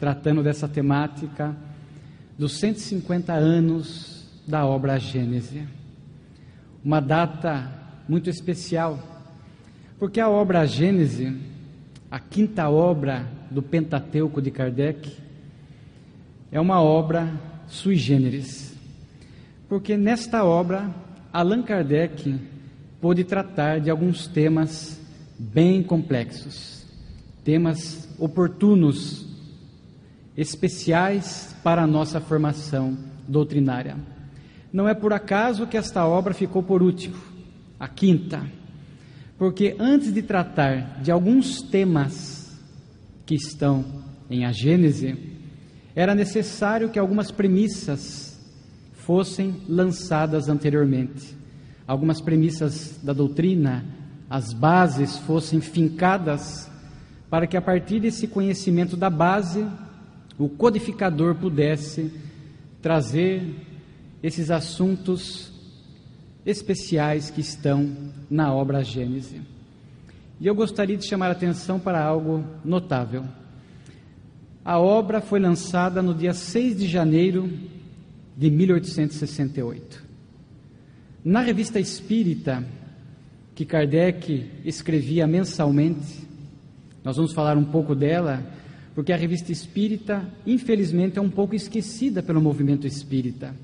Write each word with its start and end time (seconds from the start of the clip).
tratando 0.00 0.42
dessa 0.42 0.66
temática 0.66 1.54
dos 2.38 2.58
150 2.58 3.34
anos 3.34 4.26
da 4.46 4.64
obra 4.64 4.98
Gênese. 4.98 5.68
Uma 6.82 7.00
data 7.00 7.70
muito 8.08 8.30
especial, 8.30 8.98
porque 9.98 10.18
a 10.18 10.28
obra 10.28 10.66
Gênese, 10.66 11.36
a 12.10 12.18
quinta 12.18 12.70
obra 12.70 13.28
do 13.50 13.62
Pentateuco 13.62 14.40
de 14.40 14.50
Kardec, 14.50 15.14
é 16.50 16.58
uma 16.58 16.80
obra 16.80 17.30
sui 17.68 17.96
generis. 17.96 18.74
Porque 19.68 19.98
nesta 19.98 20.42
obra, 20.42 20.90
Allan 21.30 21.62
Kardec 21.62 22.40
pôde 23.02 23.22
tratar 23.22 23.80
de 23.80 23.90
alguns 23.90 24.26
temas 24.26 24.98
bem 25.38 25.82
complexos, 25.82 26.86
temas 27.44 28.08
oportunos, 28.18 29.29
especiais 30.36 31.54
para 31.62 31.82
a 31.82 31.86
nossa 31.86 32.20
formação 32.20 32.96
doutrinária. 33.26 33.96
Não 34.72 34.88
é 34.88 34.94
por 34.94 35.12
acaso 35.12 35.66
que 35.66 35.76
esta 35.76 36.06
obra 36.06 36.32
ficou 36.32 36.62
por 36.62 36.82
último, 36.82 37.16
a 37.78 37.88
quinta, 37.88 38.46
porque 39.36 39.76
antes 39.78 40.12
de 40.12 40.22
tratar 40.22 41.00
de 41.02 41.10
alguns 41.10 41.62
temas 41.62 42.58
que 43.26 43.34
estão 43.34 43.84
em 44.28 44.44
a 44.44 44.52
Gênese, 44.52 45.16
era 45.94 46.14
necessário 46.14 46.90
que 46.90 46.98
algumas 46.98 47.30
premissas 47.30 48.38
fossem 48.92 49.62
lançadas 49.68 50.48
anteriormente, 50.48 51.36
algumas 51.86 52.20
premissas 52.20 52.98
da 53.02 53.12
doutrina 53.12 53.84
as 54.30 54.52
bases 54.52 55.18
fossem 55.18 55.60
fincadas 55.60 56.70
para 57.28 57.48
que 57.48 57.56
a 57.56 57.60
partir 57.60 57.98
desse 57.98 58.28
conhecimento 58.28 58.96
da 58.96 59.10
base 59.10 59.66
o 60.40 60.48
codificador 60.48 61.34
pudesse 61.34 62.10
trazer 62.80 63.42
esses 64.22 64.50
assuntos 64.50 65.52
especiais 66.46 67.28
que 67.28 67.42
estão 67.42 67.94
na 68.30 68.52
obra 68.52 68.82
Gênese. 68.82 69.42
E 70.40 70.46
eu 70.46 70.54
gostaria 70.54 70.96
de 70.96 71.06
chamar 71.06 71.28
a 71.28 71.32
atenção 71.32 71.78
para 71.78 72.02
algo 72.02 72.42
notável. 72.64 73.24
A 74.64 74.78
obra 74.78 75.20
foi 75.20 75.38
lançada 75.38 76.00
no 76.00 76.14
dia 76.14 76.32
6 76.32 76.78
de 76.78 76.88
janeiro 76.88 77.50
de 78.34 78.50
1868. 78.50 80.02
Na 81.22 81.40
revista 81.42 81.78
Espírita, 81.78 82.64
que 83.54 83.66
Kardec 83.66 84.50
escrevia 84.64 85.26
mensalmente. 85.26 86.26
Nós 87.04 87.16
vamos 87.16 87.34
falar 87.34 87.58
um 87.58 87.64
pouco 87.64 87.94
dela, 87.94 88.42
porque 88.94 89.12
a 89.12 89.16
revista 89.16 89.52
espírita, 89.52 90.24
infelizmente, 90.46 91.18
é 91.18 91.22
um 91.22 91.30
pouco 91.30 91.54
esquecida 91.54 92.22
pelo 92.22 92.40
movimento 92.40 92.86
espírita. 92.86 93.54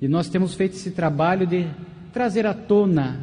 E 0.00 0.06
nós 0.06 0.28
temos 0.28 0.54
feito 0.54 0.74
esse 0.74 0.90
trabalho 0.90 1.46
de 1.46 1.66
trazer 2.12 2.46
à 2.46 2.54
tona, 2.54 3.20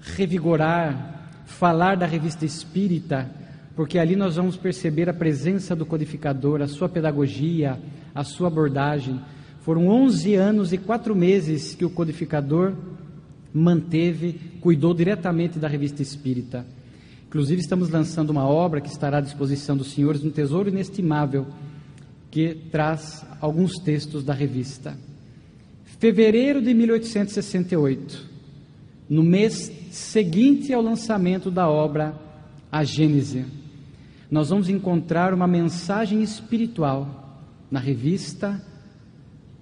revigorar, 0.00 1.30
falar 1.46 1.96
da 1.96 2.06
revista 2.06 2.44
espírita, 2.44 3.30
porque 3.74 3.98
ali 3.98 4.14
nós 4.14 4.36
vamos 4.36 4.56
perceber 4.56 5.08
a 5.08 5.14
presença 5.14 5.74
do 5.74 5.86
codificador, 5.86 6.60
a 6.60 6.68
sua 6.68 6.88
pedagogia, 6.88 7.78
a 8.14 8.22
sua 8.22 8.48
abordagem. 8.48 9.20
Foram 9.62 9.86
11 9.88 10.34
anos 10.34 10.72
e 10.72 10.78
4 10.78 11.14
meses 11.14 11.74
que 11.74 11.84
o 11.84 11.90
codificador 11.90 12.74
manteve, 13.54 14.38
cuidou 14.60 14.92
diretamente 14.92 15.58
da 15.58 15.68
revista 15.68 16.02
espírita. 16.02 16.66
Inclusive, 17.32 17.62
estamos 17.62 17.88
lançando 17.88 18.28
uma 18.28 18.46
obra 18.46 18.78
que 18.78 18.90
estará 18.90 19.16
à 19.16 19.20
disposição 19.22 19.74
dos 19.74 19.92
senhores, 19.92 20.22
um 20.22 20.28
tesouro 20.28 20.68
inestimável, 20.68 21.46
que 22.30 22.54
traz 22.70 23.24
alguns 23.40 23.78
textos 23.78 24.22
da 24.22 24.34
revista. 24.34 24.98
Fevereiro 25.98 26.60
de 26.60 26.74
1868, 26.74 28.28
no 29.08 29.22
mês 29.22 29.72
seguinte 29.90 30.74
ao 30.74 30.82
lançamento 30.82 31.50
da 31.50 31.70
obra 31.70 32.14
A 32.70 32.84
Gênese, 32.84 33.46
nós 34.30 34.50
vamos 34.50 34.68
encontrar 34.68 35.32
uma 35.32 35.46
mensagem 35.46 36.22
espiritual 36.22 37.40
na 37.70 37.80
revista 37.80 38.62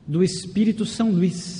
do 0.08 0.24
Espírito 0.24 0.84
São 0.84 1.12
Luís 1.12 1.59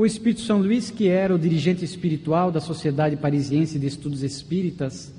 o 0.00 0.06
Espírito 0.06 0.40
São 0.40 0.56
Luís, 0.56 0.90
que 0.90 1.08
era 1.08 1.34
o 1.34 1.38
dirigente 1.38 1.84
espiritual 1.84 2.50
da 2.50 2.58
Sociedade 2.58 3.18
Parisiense 3.18 3.78
de 3.78 3.86
Estudos 3.86 4.22
Espíritas, 4.22 5.12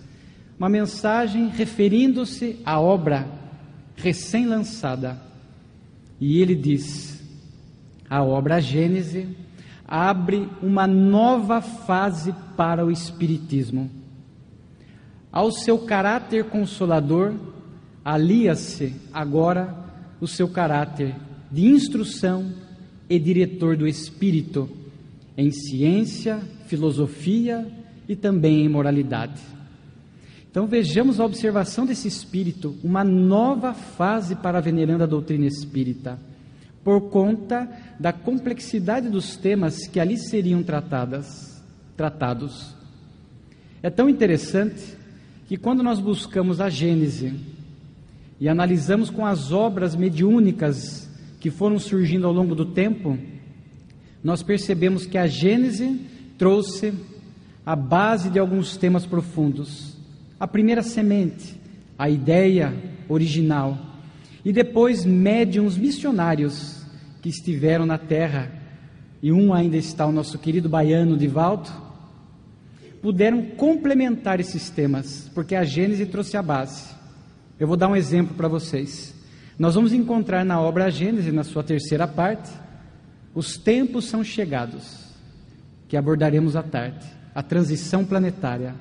uma 0.58 0.68
mensagem 0.68 1.50
referindo-se 1.50 2.58
à 2.66 2.80
obra 2.80 3.28
recém-lançada. 3.96 5.22
E 6.20 6.42
ele 6.42 6.56
diz: 6.56 7.22
a 8.10 8.24
obra 8.24 8.60
Gênese 8.60 9.28
abre 9.88 10.50
uma 10.64 10.88
nova 10.88 11.62
fase 11.62 12.34
para 12.58 12.84
o 12.84 12.90
Espiritismo. 12.90 13.88
Ao 15.32 15.52
seu 15.52 15.78
caráter 15.78 16.46
consolador, 16.46 17.36
alia-se 18.04 18.96
agora 19.14 19.78
o 20.20 20.28
seu 20.28 20.50
caráter 20.50 21.16
de 21.52 21.68
instrução 21.68 22.71
e 23.12 23.20
diretor 23.20 23.76
do 23.76 23.86
espírito 23.86 24.70
em 25.38 25.52
ciência, 25.52 26.40
filosofia 26.68 27.68
e 28.08 28.16
também 28.16 28.64
em 28.64 28.70
moralidade. 28.70 29.42
Então 30.50 30.66
vejamos 30.66 31.20
a 31.20 31.26
observação 31.26 31.86
desse 31.86 32.08
espírito, 32.08 32.74
uma 32.82 33.04
nova 33.04 33.74
fase 33.74 34.34
para 34.38 34.60
a 34.60 34.62
veneranda 34.62 35.06
doutrina 35.06 35.46
espírita, 35.46 36.18
por 36.86 37.10
conta 37.10 37.70
da 38.00 38.14
complexidade 38.14 39.10
dos 39.10 39.36
temas 39.36 39.88
que 39.88 40.00
ali 40.00 40.18
seriam 40.18 40.64
tratadas, 40.64 41.62
tratados. 41.98 42.74
É 43.84 43.90
tão 43.90 44.10
interessante 44.10 44.98
que 45.48 45.58
quando 45.58 45.84
nós 45.84 46.00
buscamos 46.00 46.62
a 46.62 46.70
Gênese 46.70 47.34
e 48.40 48.48
analisamos 48.48 49.10
com 49.10 49.26
as 49.26 49.52
obras 49.52 49.98
mediúnicas 49.98 51.11
que 51.42 51.50
foram 51.50 51.80
surgindo 51.80 52.28
ao 52.28 52.32
longo 52.32 52.54
do 52.54 52.68
tempo, 52.68 53.18
nós 54.24 54.44
percebemos 54.44 55.08
que 55.08 55.18
a 55.18 55.26
Gênese 55.26 56.00
trouxe 56.38 56.94
a 57.66 57.76
base 57.76 58.30
de 58.30 58.38
alguns 58.38 58.78
temas 58.78 59.08
profundos. 59.08 59.98
A 60.40 60.48
primeira 60.48 60.84
semente, 60.84 61.60
a 61.98 62.08
ideia 62.08 62.72
original, 63.10 63.76
e 64.46 64.54
depois 64.54 65.04
médiums 65.04 65.78
missionários 65.78 66.86
que 67.24 67.30
estiveram 67.30 67.88
na 67.88 67.98
terra, 67.98 68.52
e 69.22 69.32
um 69.32 69.52
ainda 69.52 69.78
está 69.78 70.06
o 70.06 70.12
nosso 70.12 70.38
querido 70.38 70.70
baiano 70.70 71.18
Divaldo, 71.18 71.72
puderam 73.02 73.42
complementar 73.42 74.40
esses 74.40 74.70
temas, 74.70 75.30
porque 75.34 75.56
a 75.56 75.64
Gênese 75.64 76.06
trouxe 76.06 76.38
a 76.38 76.44
base. 76.44 76.94
Eu 77.60 77.68
vou 77.68 77.76
dar 77.76 77.88
um 77.88 77.96
exemplo 77.96 78.36
para 78.36 78.48
vocês. 78.48 79.20
Nós 79.62 79.76
vamos 79.76 79.94
encontrar 79.94 80.44
na 80.44 80.60
obra 80.60 80.90
Gênesis, 80.90 81.32
na 81.32 81.44
sua 81.44 81.64
terceira 81.64 82.08
parte, 82.08 82.50
os 83.32 83.58
tempos 83.58 84.06
são 84.06 84.24
chegados, 84.24 85.06
que 85.88 85.96
abordaremos 85.96 86.56
à 86.56 86.64
tarde, 86.64 87.06
a 87.36 87.44
transição 87.44 88.04
planetária. 88.04 88.74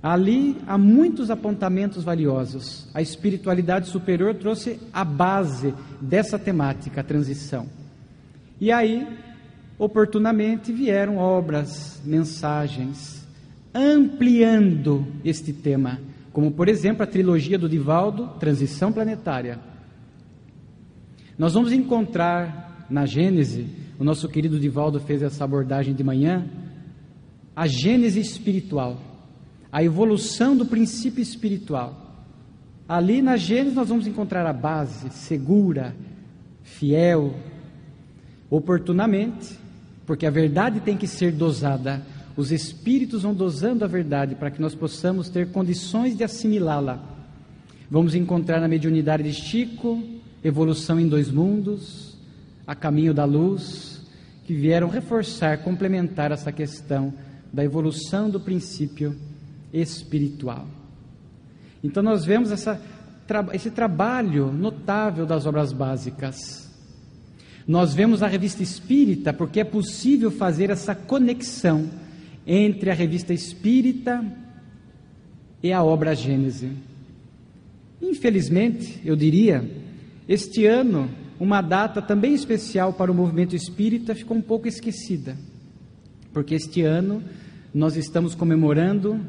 Ali 0.00 0.56
há 0.68 0.78
muitos 0.78 1.32
apontamentos 1.32 2.04
valiosos. 2.04 2.88
A 2.94 3.02
espiritualidade 3.02 3.88
superior 3.88 4.36
trouxe 4.36 4.78
a 4.92 5.04
base 5.04 5.74
dessa 6.00 6.38
temática, 6.38 7.00
a 7.00 7.04
transição. 7.04 7.66
E 8.60 8.70
aí, 8.70 9.04
oportunamente, 9.76 10.72
vieram 10.72 11.16
obras, 11.16 12.00
mensagens, 12.04 13.26
ampliando 13.74 15.04
este 15.24 15.52
tema 15.52 15.98
como 16.36 16.50
por 16.50 16.68
exemplo 16.68 17.02
a 17.02 17.06
trilogia 17.06 17.58
do 17.58 17.66
Divaldo, 17.66 18.28
Transição 18.38 18.92
Planetária. 18.92 19.58
Nós 21.38 21.54
vamos 21.54 21.72
encontrar 21.72 22.84
na 22.90 23.06
Gênese, 23.06 23.66
o 23.98 24.04
nosso 24.04 24.28
querido 24.28 24.60
Divaldo 24.60 25.00
fez 25.00 25.22
essa 25.22 25.44
abordagem 25.44 25.94
de 25.94 26.04
manhã, 26.04 26.46
a 27.56 27.66
Gênese 27.66 28.20
espiritual, 28.20 29.00
a 29.72 29.82
evolução 29.82 30.54
do 30.54 30.66
princípio 30.66 31.22
espiritual. 31.22 32.26
Ali 32.86 33.22
na 33.22 33.38
Gênese 33.38 33.74
nós 33.74 33.88
vamos 33.88 34.06
encontrar 34.06 34.44
a 34.44 34.52
base 34.52 35.08
segura, 35.08 35.96
fiel, 36.62 37.34
oportunamente, 38.50 39.58
porque 40.04 40.26
a 40.26 40.30
verdade 40.30 40.80
tem 40.80 40.98
que 40.98 41.06
ser 41.06 41.32
dosada 41.32 42.02
os 42.36 42.52
espíritos 42.52 43.22
vão 43.22 43.34
dosando 43.34 43.84
a 43.84 43.88
verdade 43.88 44.34
para 44.34 44.50
que 44.50 44.60
nós 44.60 44.74
possamos 44.74 45.28
ter 45.28 45.50
condições 45.50 46.16
de 46.16 46.22
assimilá-la. 46.22 47.02
Vamos 47.90 48.14
encontrar 48.14 48.60
na 48.60 48.68
mediunidade 48.68 49.22
de 49.22 49.32
Chico, 49.32 50.02
evolução 50.44 51.00
em 51.00 51.08
dois 51.08 51.30
mundos, 51.30 52.16
a 52.66 52.74
caminho 52.74 53.14
da 53.14 53.24
luz, 53.24 54.02
que 54.44 54.52
vieram 54.52 54.88
reforçar, 54.88 55.58
complementar 55.62 56.30
essa 56.30 56.52
questão 56.52 57.14
da 57.52 57.64
evolução 57.64 58.28
do 58.28 58.38
princípio 58.38 59.16
espiritual. 59.72 60.66
Então 61.82 62.02
nós 62.02 62.24
vemos 62.24 62.50
essa 62.50 62.80
esse 63.52 63.72
trabalho 63.72 64.52
notável 64.52 65.26
das 65.26 65.46
obras 65.46 65.72
básicas. 65.72 66.70
Nós 67.66 67.92
vemos 67.92 68.22
a 68.22 68.28
revista 68.28 68.62
espírita 68.62 69.32
porque 69.32 69.60
é 69.60 69.64
possível 69.64 70.30
fazer 70.30 70.70
essa 70.70 70.94
conexão 70.94 71.90
entre 72.46 72.90
a 72.90 72.94
revista 72.94 73.34
espírita 73.34 74.24
e 75.62 75.72
a 75.72 75.82
obra 75.82 76.14
Gênese. 76.14 76.70
Infelizmente, 78.00 79.00
eu 79.04 79.16
diria, 79.16 79.68
este 80.28 80.64
ano, 80.64 81.10
uma 81.40 81.60
data 81.60 82.00
também 82.00 82.34
especial 82.34 82.92
para 82.92 83.10
o 83.10 83.14
movimento 83.14 83.56
espírita 83.56 84.14
ficou 84.14 84.36
um 84.36 84.42
pouco 84.42 84.68
esquecida, 84.68 85.36
porque 86.32 86.54
este 86.54 86.82
ano 86.82 87.22
nós 87.74 87.96
estamos 87.96 88.34
comemorando 88.34 89.20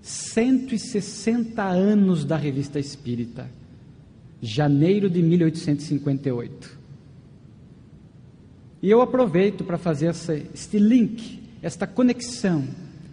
160 0.00 1.62
anos 1.62 2.24
da 2.24 2.36
revista 2.36 2.78
espírita, 2.78 3.50
janeiro 4.40 5.08
de 5.08 5.22
1858. 5.22 6.78
E 8.82 8.90
eu 8.90 9.00
aproveito 9.00 9.64
para 9.64 9.78
fazer 9.78 10.10
este 10.52 10.78
link, 10.78 11.42
esta 11.64 11.86
conexão 11.86 12.62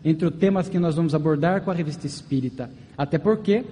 entre 0.04 0.28
os 0.28 0.36
temas 0.36 0.68
que 0.68 0.78
nós 0.78 0.96
vamos 0.98 1.16
abordar 1.16 1.62
com 1.62 1.72
a 1.72 1.74
revista 1.74 2.06
espírita. 2.06 2.70
Até 2.98 3.18
porque 3.18 3.64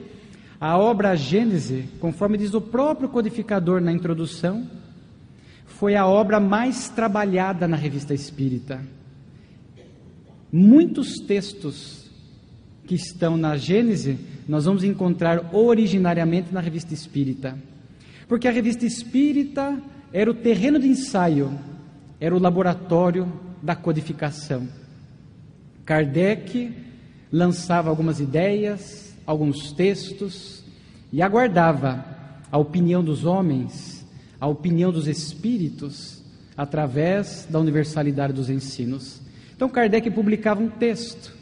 a 0.57 0.77
obra 0.77 1.17
Gênese, 1.17 1.89
conforme 1.99 2.37
diz 2.37 2.53
o 2.53 2.61
próprio 2.61 3.09
codificador 3.09 3.81
na 3.81 3.91
introdução, 3.91 4.65
foi 5.65 5.95
a 5.95 6.07
obra 6.07 6.39
mais 6.39 6.87
trabalhada 6.87 7.67
na 7.67 7.75
revista 7.75 8.13
espírita. 8.13 8.79
Muitos 10.49 11.15
textos 11.27 12.09
que 12.85 12.95
estão 12.95 13.35
na 13.35 13.57
Gênese, 13.57 14.17
nós 14.47 14.63
vamos 14.63 14.85
encontrar 14.85 15.53
originariamente 15.53 16.53
na 16.53 16.61
revista 16.61 16.93
espírita. 16.93 17.57
Porque 18.29 18.47
a 18.47 18.51
revista 18.51 18.85
espírita 18.85 19.77
era 20.13 20.31
o 20.31 20.33
terreno 20.33 20.79
de 20.79 20.87
ensaio, 20.87 21.51
era 22.17 22.33
o 22.33 22.39
laboratório 22.39 23.48
da 23.61 23.75
codificação. 23.75 24.67
Kardec 25.85 26.73
lançava 27.31 27.89
algumas 27.89 28.19
ideias, 28.19 29.15
alguns 29.25 29.71
textos 29.71 30.63
e 31.11 31.21
aguardava 31.21 32.05
a 32.51 32.57
opinião 32.57 33.03
dos 33.03 33.25
homens, 33.25 34.05
a 34.39 34.47
opinião 34.47 34.91
dos 34.91 35.07
espíritos, 35.07 36.23
através 36.55 37.47
da 37.49 37.59
universalidade 37.59 38.33
dos 38.33 38.49
ensinos. 38.49 39.21
Então 39.55 39.69
Kardec 39.69 40.09
publicava 40.11 40.61
um 40.61 40.69
texto 40.69 41.35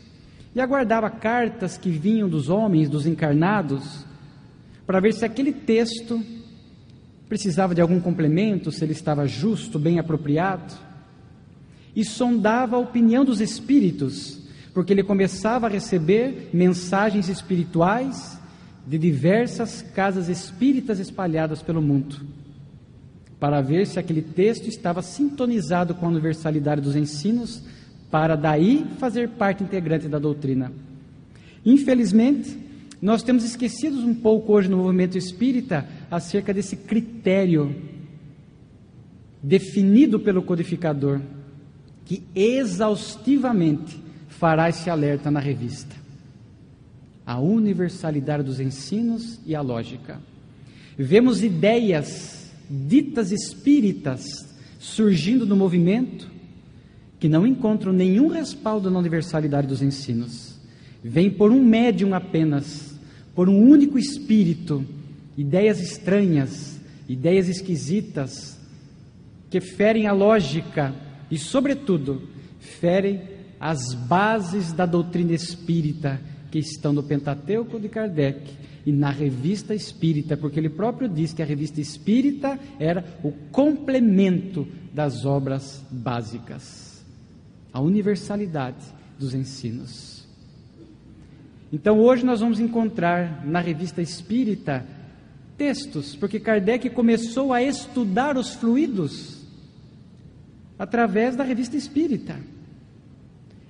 e 0.55 0.61
aguardava 0.61 1.09
cartas 1.09 1.77
que 1.77 1.89
vinham 1.89 2.27
dos 2.27 2.49
homens, 2.49 2.89
dos 2.89 3.05
encarnados, 3.05 4.05
para 4.85 4.99
ver 4.99 5.13
se 5.13 5.25
aquele 5.25 5.51
texto 5.51 6.23
precisava 7.27 7.75
de 7.75 7.81
algum 7.81 7.99
complemento, 7.99 8.71
se 8.71 8.83
ele 8.83 8.93
estava 8.93 9.27
justo, 9.27 9.77
bem 9.77 9.99
apropriado, 9.99 10.73
e 11.97 12.05
sondava 12.05 12.75
a 12.75 12.79
opinião 12.79 13.25
dos 13.25 13.41
espíritos, 13.41 14.37
porque 14.71 14.93
ele 14.93 15.01
começava 15.01 15.65
a 15.65 15.69
receber 15.69 16.51
mensagens 16.53 17.27
espirituais 17.27 18.39
de 18.85 18.99
diversas 18.99 19.81
casas 19.81 20.29
espíritas 20.29 20.99
espalhadas 20.99 21.63
pelo 21.63 21.81
mundo, 21.81 22.17
para 23.39 23.61
ver 23.61 23.87
se 23.87 23.97
aquele 23.97 24.21
texto 24.21 24.67
estava 24.67 25.01
sintonizado 25.01 25.95
com 25.95 26.05
a 26.05 26.09
universalidade 26.09 26.81
dos 26.81 26.95
ensinos 26.95 27.63
para 28.11 28.35
daí 28.35 28.85
fazer 28.99 29.29
parte 29.29 29.63
integrante 29.63 30.07
da 30.07 30.19
doutrina. 30.19 30.71
Infelizmente, 31.65 32.59
nós 33.01 33.23
temos 33.23 33.43
esquecido 33.43 33.97
um 33.97 34.13
pouco 34.13 34.53
hoje 34.53 34.69
no 34.69 34.77
movimento 34.77 35.17
espírita 35.17 35.83
acerca 36.11 36.53
desse 36.53 36.75
critério 36.75 37.75
definido 39.41 40.19
pelo 40.19 40.43
codificador, 40.43 41.19
que 42.07 42.23
exaustivamente 42.33 43.99
fará 44.29 44.69
esse 44.69 44.89
alerta 44.89 45.29
na 45.29 45.41
revista. 45.41 45.93
A 47.25 47.37
universalidade 47.37 48.43
dos 48.43 48.61
ensinos 48.61 49.39
e 49.45 49.53
a 49.53 49.59
lógica. 49.59 50.21
Vemos 50.97 51.43
ideias 51.43 52.49
ditas 52.69 53.31
espíritas 53.33 54.47
surgindo 54.79 55.45
no 55.45 55.55
movimento 55.55 56.29
que 57.19 57.27
não 57.27 57.45
encontram 57.45 57.91
nenhum 57.91 58.29
respaldo 58.29 58.89
na 58.89 58.99
universalidade 58.99 59.67
dos 59.67 59.81
ensinos. 59.81 60.55
Vem 61.03 61.29
por 61.29 61.51
um 61.51 61.61
médium 61.61 62.13
apenas, 62.13 62.97
por 63.35 63.49
um 63.49 63.69
único 63.69 63.99
espírito, 63.99 64.85
ideias 65.37 65.81
estranhas, 65.81 66.79
ideias 67.09 67.49
esquisitas, 67.49 68.57
que 69.49 69.59
ferem 69.59 70.07
a 70.07 70.13
lógica 70.13 70.93
e, 71.29 71.37
sobretudo, 71.37 72.21
ferem 72.59 73.21
as 73.59 73.93
bases 73.93 74.71
da 74.71 74.85
doutrina 74.85 75.33
espírita 75.33 76.19
que 76.51 76.59
estão 76.59 76.93
no 76.93 77.03
Pentateuco 77.03 77.79
de 77.79 77.89
Kardec 77.89 78.39
e 78.85 78.91
na 78.91 79.09
revista 79.09 79.75
espírita, 79.75 80.37
porque 80.37 80.59
ele 80.59 80.69
próprio 80.69 81.09
diz 81.09 81.33
que 81.33 81.41
a 81.41 81.45
revista 81.45 81.81
espírita 81.81 82.59
era 82.79 83.03
o 83.23 83.31
complemento 83.51 84.67
das 84.93 85.25
obras 85.25 85.83
básicas 85.91 86.87
a 87.77 87.79
universalidade 87.79 88.83
dos 89.19 89.35
ensinos. 89.35 90.25
Então 91.71 91.99
hoje 91.99 92.25
nós 92.25 92.39
vamos 92.39 92.59
encontrar 92.59 93.45
na 93.45 93.59
revista 93.59 94.01
espírita 94.01 94.83
textos, 95.55 96.15
porque 96.15 96.39
Kardec 96.39 96.89
começou 96.89 97.53
a 97.53 97.61
estudar 97.61 98.35
os 98.35 98.55
fluidos 98.55 99.36
através 100.77 101.35
da 101.35 101.43
revista 101.43 101.75
espírita. 101.75 102.35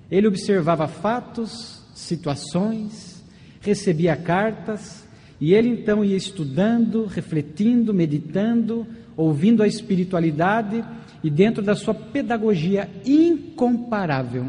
Ele 0.09 0.27
observava 0.27 0.88
fatos, 0.88 1.83
situações, 1.94 3.24
recebia 3.62 4.15
cartas, 4.15 5.06
e 5.39 5.54
ele 5.54 5.69
então 5.69 6.04
ia 6.04 6.18
estudando, 6.18 7.06
refletindo, 7.06 7.94
meditando, 7.94 8.88
ouvindo 9.15 9.62
a 9.62 9.68
espiritualidade 9.68 10.83
e 11.24 11.30
dentro 11.30 11.63
da 11.63 11.75
sua 11.75 11.94
pedagogia 11.94 12.89
incomparável, 13.06 14.47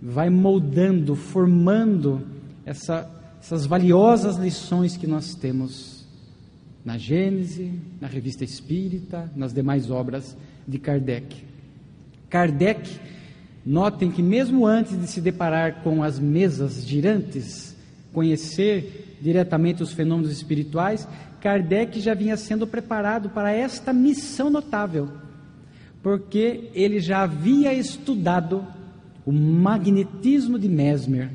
vai 0.00 0.28
moldando, 0.30 1.14
formando 1.14 2.26
essa, 2.64 3.08
essas 3.40 3.66
valiosas 3.66 4.36
lições 4.36 4.96
que 4.96 5.06
nós 5.06 5.34
temos 5.34 6.06
na 6.84 6.96
Gênese, 6.96 7.72
na 8.00 8.08
Revista 8.08 8.44
Espírita, 8.44 9.30
nas 9.36 9.52
demais 9.52 9.90
obras 9.90 10.36
de 10.66 10.78
Kardec. 10.78 11.44
Kardec, 12.28 12.98
notem 13.64 14.10
que 14.10 14.22
mesmo 14.22 14.66
antes 14.66 14.98
de 14.98 15.06
se 15.06 15.20
deparar 15.20 15.82
com 15.82 16.02
as 16.02 16.18
mesas 16.18 16.86
girantes, 16.86 17.76
conhecer 18.12 19.16
diretamente 19.20 19.82
os 19.82 19.92
fenômenos 19.92 20.30
espirituais, 20.30 21.06
Kardec 21.40 22.00
já 22.00 22.14
vinha 22.14 22.36
sendo 22.36 22.66
preparado 22.66 23.30
para 23.30 23.52
esta 23.52 23.92
missão 23.92 24.50
notável, 24.50 25.08
porque 26.02 26.70
ele 26.74 27.00
já 27.00 27.22
havia 27.22 27.72
estudado 27.72 28.66
o 29.24 29.32
magnetismo 29.32 30.58
de 30.58 30.68
Mesmer. 30.68 31.30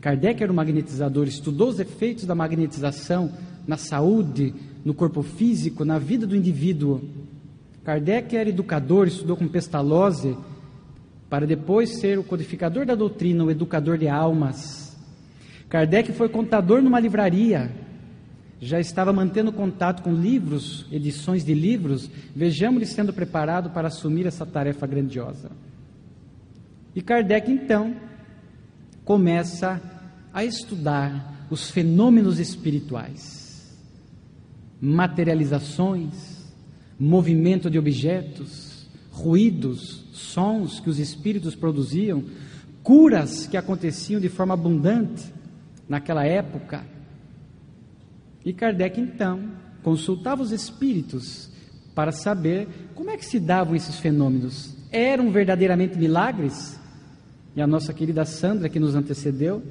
Kardec 0.00 0.42
era 0.42 0.50
um 0.50 0.56
magnetizador, 0.56 1.26
estudou 1.26 1.68
os 1.68 1.78
efeitos 1.78 2.24
da 2.24 2.34
magnetização 2.34 3.32
na 3.66 3.76
saúde, 3.76 4.54
no 4.84 4.94
corpo 4.94 5.22
físico, 5.22 5.84
na 5.84 5.98
vida 5.98 6.26
do 6.26 6.34
indivíduo. 6.34 7.02
Kardec 7.84 8.36
era 8.36 8.48
educador, 8.48 9.06
estudou 9.06 9.36
com 9.36 9.48
Pestalozzi, 9.48 10.36
para 11.28 11.46
depois 11.46 12.00
ser 12.00 12.18
o 12.18 12.24
codificador 12.24 12.84
da 12.84 12.94
doutrina, 12.94 13.44
o 13.44 13.50
educador 13.50 13.96
de 13.96 14.08
almas. 14.08 14.96
Kardec 15.68 16.12
foi 16.12 16.28
contador 16.28 16.82
numa 16.82 17.00
livraria, 17.00 17.70
já 18.60 18.78
estava 18.78 19.12
mantendo 19.12 19.52
contato 19.52 20.02
com 20.02 20.12
livros, 20.12 20.86
edições 20.92 21.44
de 21.44 21.54
livros, 21.54 22.10
vejamos-lhe 22.36 22.84
sendo 22.84 23.12
preparado 23.12 23.70
para 23.70 23.88
assumir 23.88 24.26
essa 24.26 24.44
tarefa 24.44 24.86
grandiosa. 24.86 25.50
E 26.94 27.00
Kardec, 27.00 27.50
então, 27.50 27.94
começa 29.04 29.80
a 30.34 30.44
estudar 30.44 31.46
os 31.48 31.70
fenômenos 31.70 32.38
espirituais, 32.38 33.76
materializações, 34.80 36.39
movimento 37.00 37.70
de 37.70 37.78
objetos, 37.78 38.86
ruídos, 39.10 40.04
sons 40.12 40.78
que 40.78 40.90
os 40.90 40.98
espíritos 40.98 41.54
produziam, 41.54 42.22
curas 42.82 43.46
que 43.46 43.56
aconteciam 43.56 44.20
de 44.20 44.28
forma 44.28 44.54
abundante 44.54 45.24
naquela 45.88 46.24
época 46.24 46.84
e 48.44 48.52
Kardec 48.52 49.00
então 49.00 49.50
consultava 49.82 50.42
os 50.42 50.52
espíritos 50.52 51.50
para 51.94 52.12
saber 52.12 52.68
como 52.94 53.10
é 53.10 53.16
que 53.16 53.24
se 53.24 53.38
davam 53.38 53.74
esses 53.74 53.96
fenômenos. 53.96 54.74
Eram 54.90 55.30
verdadeiramente 55.30 55.98
milagres? 55.98 56.78
E 57.54 57.60
a 57.60 57.66
nossa 57.66 57.92
querida 57.92 58.24
Sandra, 58.24 58.68
que 58.68 58.80
nos 58.80 58.94
antecedeu, 58.94 59.62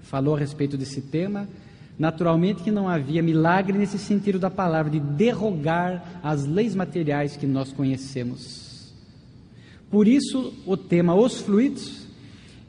falou 0.00 0.34
a 0.34 0.38
respeito 0.38 0.76
desse 0.76 1.02
tema, 1.02 1.48
Naturalmente 1.98 2.62
que 2.62 2.70
não 2.70 2.88
havia 2.88 3.22
milagre 3.22 3.76
nesse 3.76 3.98
sentido 3.98 4.38
da 4.38 4.48
palavra, 4.48 4.90
de 4.92 5.00
derrogar 5.00 6.20
as 6.22 6.46
leis 6.46 6.74
materiais 6.74 7.36
que 7.36 7.46
nós 7.46 7.72
conhecemos. 7.72 8.94
Por 9.90 10.06
isso, 10.06 10.52
o 10.64 10.76
tema 10.76 11.14
Os 11.14 11.40
Fluidos, 11.40 12.06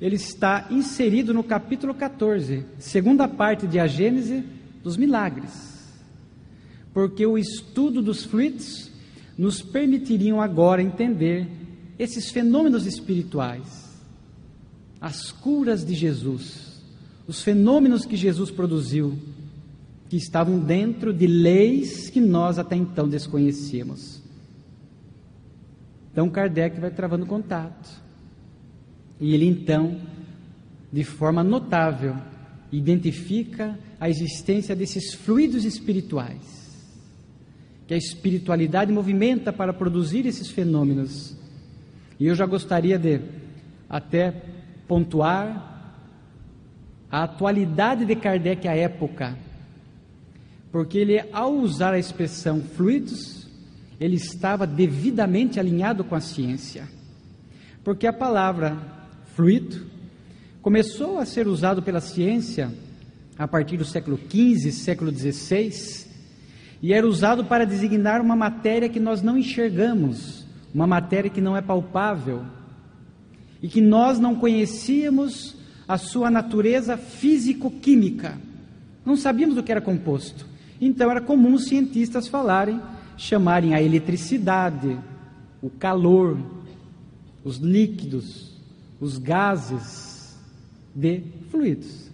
ele 0.02 0.16
está 0.16 0.68
inserido 0.72 1.34
no 1.34 1.44
capítulo 1.44 1.94
14, 1.94 2.66
segunda 2.80 3.28
parte 3.28 3.68
de 3.68 3.78
A 3.78 3.86
Gênese 3.86 4.44
dos 4.82 4.98
Milagres. 4.98 5.78
Porque 6.94 7.26
o 7.26 7.38
estudo 7.38 8.02
dos 8.02 8.24
fluidos 8.24 8.90
nos 9.38 9.62
permitiriam 9.62 10.42
agora 10.42 10.82
entender 10.82 11.48
esses 12.00 12.32
fenômenos 12.32 12.86
espirituais, 12.86 14.00
as 15.00 15.32
curas 15.32 15.86
de 15.86 15.94
Jesus, 15.94 16.69
os 17.30 17.44
fenômenos 17.44 18.06
que 18.08 18.18
Jesus 18.18 18.50
produziu, 18.50 19.16
que 20.10 20.18
estavam 20.18 20.58
dentro 20.58 21.14
de 21.14 21.28
leis 21.28 22.10
que 22.10 22.20
nós 22.20 22.58
até 22.58 22.76
então 22.76 23.08
desconhecíamos. 23.08 24.20
Então 26.12 26.28
Kardec 26.28 26.80
vai 26.80 26.90
travando 26.90 27.28
contato. 27.28 28.02
E 29.22 29.36
ele 29.36 29.46
então, 29.46 30.02
de 30.92 31.04
forma 31.04 31.44
notável, 31.44 32.16
identifica 32.72 33.78
a 34.00 34.10
existência 34.10 34.76
desses 34.76 35.14
fluidos 35.14 35.66
espirituais, 35.66 36.82
que 37.86 37.94
a 37.94 37.98
espiritualidade 37.98 38.92
movimenta 38.92 39.54
para 39.54 39.72
produzir 39.72 40.26
esses 40.26 40.50
fenômenos. 40.50 41.38
E 42.20 42.26
eu 42.26 42.34
já 42.34 42.48
gostaria 42.48 42.98
de 42.98 43.22
até 43.88 44.32
pontuar 44.88 45.69
a 47.12 47.24
atualidade 47.24 48.06
de 48.06 48.16
Kardec 48.16 48.68
à 48.68 48.76
época, 48.76 49.36
porque 50.72 50.98
ele, 50.98 51.20
ao 51.34 51.54
usar 51.54 51.94
a 51.94 52.00
expressão 52.00 52.62
fluidos, 52.62 53.48
ele 54.00 54.16
estava 54.16 54.68
devidamente 54.68 55.60
alinhado 55.60 56.04
com 56.04 56.16
a 56.16 56.22
ciência, 56.22 56.88
porque 57.84 58.06
a 58.06 58.14
palavra 58.14 58.78
fluido 59.36 59.88
começou 60.62 61.18
a 61.18 61.26
ser 61.26 61.48
usado 61.48 61.82
pela 61.82 62.00
ciência 62.00 62.72
a 63.38 63.48
partir 63.48 63.78
do 63.78 63.86
século 63.86 64.18
XV, 64.18 64.72
século 64.72 65.12
XVI, 65.12 66.08
e 66.82 66.94
era 66.94 67.08
usado 67.08 67.46
para 67.46 67.66
designar 67.66 68.22
uma 68.22 68.36
matéria 68.36 68.88
que 68.88 69.00
nós 69.00 69.22
não 69.22 69.38
enxergamos, 69.38 70.46
uma 70.74 70.86
matéria 70.86 71.30
que 71.30 71.42
não 71.42 71.58
é 71.58 71.62
palpável 71.62 72.44
e 73.62 73.68
que 73.68 73.82
nós 73.82 74.20
não 74.20 74.36
conhecíamos 74.36 75.59
a 75.90 75.98
sua 75.98 76.30
natureza 76.30 76.96
físico-química. 76.98 78.38
Não 79.04 79.16
sabíamos 79.16 79.56
do 79.56 79.64
que 79.64 79.72
era 79.72 79.82
composto. 79.82 80.46
Então 80.80 81.10
era 81.10 81.20
comum 81.20 81.56
os 81.56 81.66
cientistas 81.66 82.28
falarem, 82.28 82.80
chamarem 83.18 83.74
a 83.74 83.82
eletricidade, 83.82 84.96
o 85.60 85.68
calor, 85.68 86.38
os 87.44 87.58
líquidos, 87.58 88.54
os 89.02 89.18
gases 89.18 90.38
de 90.94 91.24
fluidos. 91.50 92.12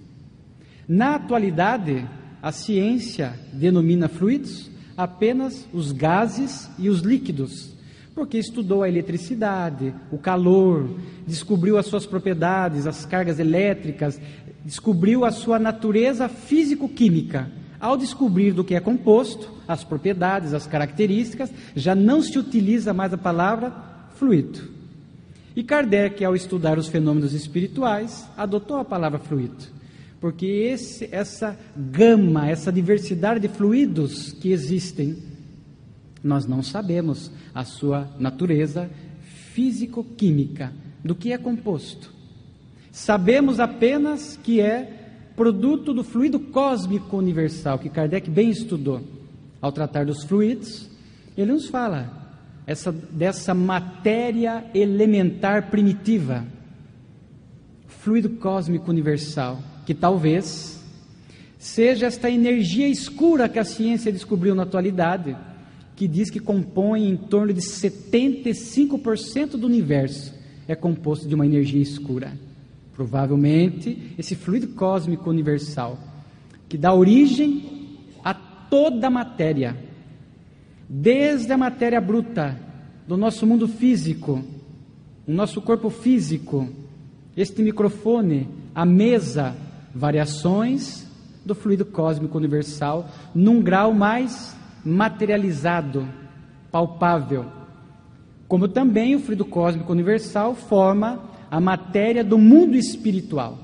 Na 0.87 1.15
atualidade, 1.15 2.07
a 2.41 2.53
ciência 2.53 3.37
denomina 3.51 4.07
fluidos 4.07 4.71
apenas 4.95 5.67
os 5.73 5.91
gases 5.91 6.69
e 6.79 6.87
os 6.87 7.01
líquidos, 7.01 7.74
porque 8.15 8.37
estudou 8.37 8.81
a 8.81 8.87
eletricidade, 8.87 9.93
o 10.09 10.17
calor, 10.17 10.89
descobriu 11.27 11.77
as 11.77 11.85
suas 11.85 12.05
propriedades, 12.05 12.87
as 12.87 13.05
cargas 13.05 13.39
elétricas, 13.39 14.19
descobriu 14.63 15.25
a 15.25 15.31
sua 15.31 15.59
natureza 15.59 16.29
físico-química. 16.29 17.51
Ao 17.77 17.97
descobrir 17.97 18.53
do 18.53 18.63
que 18.63 18.73
é 18.73 18.79
composto, 18.79 19.51
as 19.67 19.83
propriedades, 19.83 20.53
as 20.53 20.65
características, 20.65 21.51
já 21.75 21.93
não 21.93 22.21
se 22.21 22.39
utiliza 22.39 22.93
mais 22.93 23.13
a 23.13 23.17
palavra 23.17 23.73
fluido. 24.15 24.61
E 25.53 25.61
Kardec, 25.61 26.23
ao 26.23 26.35
estudar 26.35 26.77
os 26.77 26.87
fenômenos 26.87 27.33
espirituais, 27.33 28.25
adotou 28.37 28.77
a 28.77 28.85
palavra 28.85 29.19
fluido, 29.19 29.63
porque 30.21 30.45
esse, 30.45 31.07
essa 31.11 31.57
gama, 31.75 32.49
essa 32.49 32.71
diversidade 32.71 33.41
de 33.41 33.47
fluidos 33.49 34.31
que 34.31 34.51
existem, 34.51 35.17
nós 36.25 36.47
não 36.47 36.63
sabemos 36.63 37.31
a 37.53 37.63
sua 37.63 38.09
natureza 38.17 38.89
físico-química, 39.53 40.73
do 41.03 41.13
que 41.13 41.31
é 41.31 41.37
composto. 41.37 42.11
Sabemos 42.91 43.59
apenas 43.59 44.35
que 44.41 44.59
é 44.59 45.05
produto 45.35 45.93
do 45.93 46.03
fluido 46.03 46.39
cósmico 46.39 47.15
universal, 47.17 47.77
que 47.77 47.89
Kardec 47.89 48.27
bem 48.27 48.49
estudou. 48.49 49.01
Ao 49.61 49.71
tratar 49.71 50.05
dos 50.05 50.23
fluidos, 50.23 50.89
ele 51.37 51.51
nos 51.51 51.67
fala 51.67 52.09
essa, 52.65 52.91
dessa 52.91 53.53
matéria 53.53 54.65
elementar 54.73 55.69
primitiva, 55.69 56.43
fluido 57.87 58.31
cósmico 58.31 58.89
universal, 58.89 59.59
que 59.85 59.93
talvez 59.93 60.83
seja 61.59 62.07
esta 62.07 62.31
energia 62.31 62.87
escura 62.87 63.47
que 63.47 63.59
a 63.59 63.63
ciência 63.63 64.11
descobriu 64.11 64.55
na 64.55 64.63
atualidade 64.63 65.35
que 65.95 66.07
diz 66.07 66.29
que 66.29 66.39
compõe 66.39 67.09
em 67.09 67.15
torno 67.15 67.53
de 67.53 67.61
75% 67.61 69.51
do 69.51 69.65
universo 69.65 70.33
é 70.67 70.75
composto 70.75 71.27
de 71.27 71.35
uma 71.35 71.45
energia 71.45 71.81
escura. 71.81 72.33
Provavelmente 72.93 74.13
esse 74.17 74.35
fluido 74.35 74.69
cósmico 74.69 75.29
universal 75.29 75.97
que 76.67 76.77
dá 76.77 76.93
origem 76.93 77.97
a 78.23 78.33
toda 78.33 79.07
a 79.07 79.09
matéria, 79.09 79.77
desde 80.89 81.51
a 81.51 81.57
matéria 81.57 82.01
bruta 82.01 82.59
do 83.07 83.15
nosso 83.15 83.45
mundo 83.45 83.67
físico, 83.67 84.43
o 85.27 85.31
nosso 85.31 85.61
corpo 85.61 85.89
físico, 85.89 86.67
este 87.37 87.61
microfone, 87.61 88.47
a 88.73 88.85
mesa, 88.85 89.55
variações 89.93 91.05
do 91.45 91.53
fluido 91.53 91.85
cósmico 91.85 92.37
universal 92.37 93.09
num 93.33 93.61
grau 93.61 93.93
mais 93.93 94.55
materializado, 94.85 96.07
palpável. 96.71 97.45
Como 98.47 98.67
também 98.67 99.15
o 99.15 99.19
fluido 99.19 99.43
cósmico 99.43 99.91
universal 99.91 100.53
forma 100.53 101.23
a 101.49 101.59
matéria 101.59 102.23
do 102.23 102.37
mundo 102.37 102.75
espiritual. 102.75 103.57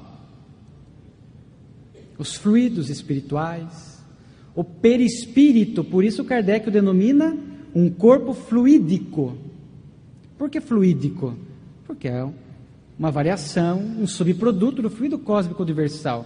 Os 2.18 2.36
fluidos 2.36 2.90
espirituais, 2.90 4.04
o 4.56 4.64
perispírito, 4.64 5.84
por 5.84 6.04
isso 6.04 6.26
Kardec 6.26 6.68
o 6.68 6.72
denomina 6.72 7.38
um 7.74 7.90
corpo 7.90 8.34
fluídico. 8.34 9.38
Por 10.38 10.50
que 10.50 10.60
fluídico? 10.60 11.36
Porque 11.86 12.08
é 12.08 12.28
uma 12.98 13.12
variação, 13.12 13.80
um 13.80 14.08
subproduto 14.08 14.82
do 14.82 14.90
fluido 14.90 15.18
cósmico 15.20 15.62
universal. 15.62 16.26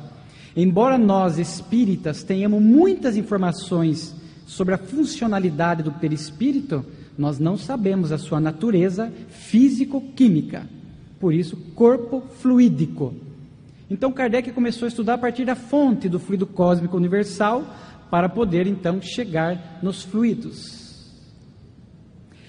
Embora 0.55 0.97
nós 0.97 1.37
espíritas 1.37 2.23
tenhamos 2.23 2.61
muitas 2.61 3.17
informações 3.17 4.15
sobre 4.45 4.73
a 4.73 4.77
funcionalidade 4.77 5.83
do 5.83 5.91
perispírito, 5.91 6.85
nós 7.17 7.39
não 7.39 7.57
sabemos 7.57 8.11
a 8.11 8.17
sua 8.17 8.39
natureza 8.39 9.11
físico-química. 9.29 10.67
Por 11.19 11.33
isso, 11.33 11.55
corpo 11.73 12.21
fluídico. 12.39 13.13
Então, 13.89 14.11
Kardec 14.11 14.51
começou 14.51 14.85
a 14.85 14.89
estudar 14.89 15.15
a 15.15 15.17
partir 15.17 15.45
da 15.45 15.55
fonte 15.55 16.09
do 16.09 16.19
fluido 16.19 16.45
cósmico 16.45 16.97
universal 16.97 17.65
para 18.09 18.29
poder 18.29 18.67
então 18.67 19.01
chegar 19.01 19.79
nos 19.81 20.03
fluidos. 20.03 20.85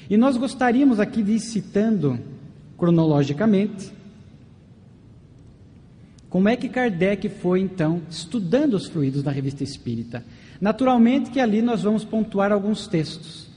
E 0.09 0.17
nós 0.17 0.37
gostaríamos 0.37 1.01
aqui 1.01 1.23
de 1.23 1.33
ir 1.33 1.41
citando 1.41 2.19
cronologicamente 2.77 3.96
como 6.29 6.49
é 6.49 6.57
que 6.57 6.69
Kardec 6.69 7.29
foi 7.29 7.61
então 7.61 8.03
estudando 8.11 8.75
os 8.75 8.87
fluidos 8.87 9.23
na 9.23 9.31
revista 9.31 9.63
espírita. 9.63 10.25
Naturalmente 10.61 11.31
que 11.31 11.41
ali 11.41 11.63
nós 11.63 11.83
vamos 11.83 12.05
pontuar 12.05 12.53
alguns 12.53 12.87
textos. 12.87 13.49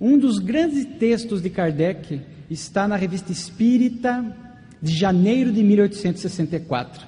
Um 0.00 0.18
dos 0.18 0.38
grandes 0.38 0.84
textos 0.98 1.40
de 1.40 1.48
Kardec 1.48 2.20
está 2.50 2.86
na 2.88 2.96
Revista 2.96 3.32
Espírita 3.32 4.36
de 4.80 4.92
janeiro 4.92 5.52
de 5.52 5.62
1864, 5.62 7.06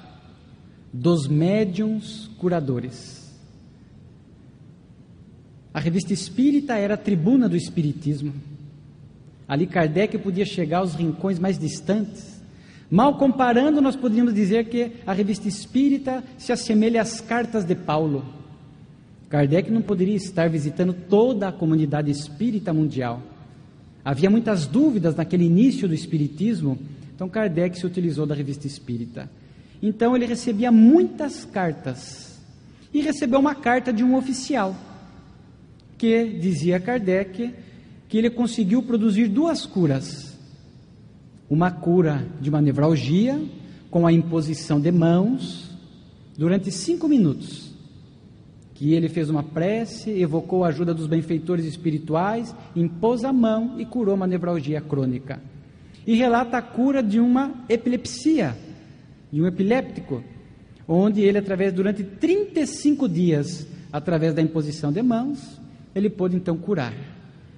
dos 0.93 1.27
médiums 1.27 2.31
curadores. 2.37 3.25
A 5.73 5.79
Revista 5.81 6.13
Espírita 6.13 6.75
era 6.75 6.93
a 6.93 6.97
tribuna 6.97 7.49
do 7.49 7.57
espiritismo. 7.57 8.33
Ali 9.45 9.67
Kardec 9.67 10.17
podia 10.17 10.45
chegar 10.45 10.77
aos 10.77 10.95
rincões 10.95 11.37
mais 11.37 11.59
distantes. 11.59 12.34
Mal 12.89 13.17
comparando, 13.17 13.81
nós 13.81 13.95
poderíamos 13.95 14.33
dizer 14.33 14.69
que 14.69 14.91
a 15.05 15.13
Revista 15.13 15.47
Espírita 15.47 16.23
se 16.37 16.51
assemelha 16.51 17.01
às 17.01 17.19
cartas 17.19 17.65
de 17.65 17.75
Paulo 17.75 18.23
Kardec 19.29 19.71
não 19.71 19.81
poderia 19.81 20.15
estar 20.15 20.49
visitando 20.49 20.93
toda 20.93 21.47
a 21.47 21.51
comunidade 21.51 22.11
espírita 22.11 22.73
mundial. 22.73 23.21
Havia 24.03 24.29
muitas 24.29 24.67
dúvidas 24.67 25.15
naquele 25.15 25.45
início 25.45 25.87
do 25.87 25.93
espiritismo, 25.93 26.77
então 27.13 27.27
Kardec 27.27 27.77
se 27.77 27.85
utilizou 27.85 28.25
da 28.25 28.35
revista 28.35 28.67
espírita. 28.67 29.29
Então 29.81 30.15
ele 30.15 30.25
recebia 30.25 30.71
muitas 30.71 31.43
cartas 31.43 32.39
e 32.93 33.01
recebeu 33.01 33.39
uma 33.39 33.55
carta 33.55 33.91
de 33.91 34.03
um 34.03 34.15
oficial 34.15 34.75
que 35.97 36.25
dizia 36.39 36.77
a 36.77 36.79
Kardec 36.79 37.53
que 38.07 38.17
ele 38.17 38.29
conseguiu 38.29 38.83
produzir 38.83 39.27
duas 39.27 39.65
curas. 39.65 40.34
Uma 41.49 41.71
cura 41.71 42.25
de 42.41 42.49
uma 42.49 42.61
nevralgia, 42.61 43.41
com 43.89 44.05
a 44.05 44.11
imposição 44.11 44.79
de 44.79 44.91
mãos, 44.91 45.69
durante 46.37 46.71
cinco 46.71 47.07
minutos. 47.07 47.73
Que 48.73 48.93
ele 48.93 49.07
fez 49.07 49.29
uma 49.29 49.43
prece, 49.43 50.09
evocou 50.11 50.63
a 50.63 50.67
ajuda 50.67 50.93
dos 50.93 51.07
benfeitores 51.07 51.65
espirituais, 51.65 52.53
impôs 52.75 53.23
a 53.23 53.31
mão 53.31 53.75
e 53.79 53.85
curou 53.85 54.15
uma 54.15 54.27
nevralgia 54.27 54.81
crônica. 54.81 55.39
E 56.05 56.15
relata 56.15 56.57
a 56.57 56.61
cura 56.61 57.01
de 57.01 57.19
uma 57.19 57.63
epilepsia, 57.69 58.55
de 59.31 59.41
um 59.41 59.47
epiléptico, 59.47 60.23
onde 60.87 61.21
ele, 61.21 61.37
através 61.37 61.73
durante 61.73 62.03
35 62.03 63.07
dias, 63.07 63.67
através 63.91 64.33
da 64.33 64.41
imposição 64.41 64.91
de 64.91 65.01
mãos, 65.01 65.59
ele 65.95 66.09
pôde 66.09 66.35
então 66.35 66.57
curar. 66.57 66.93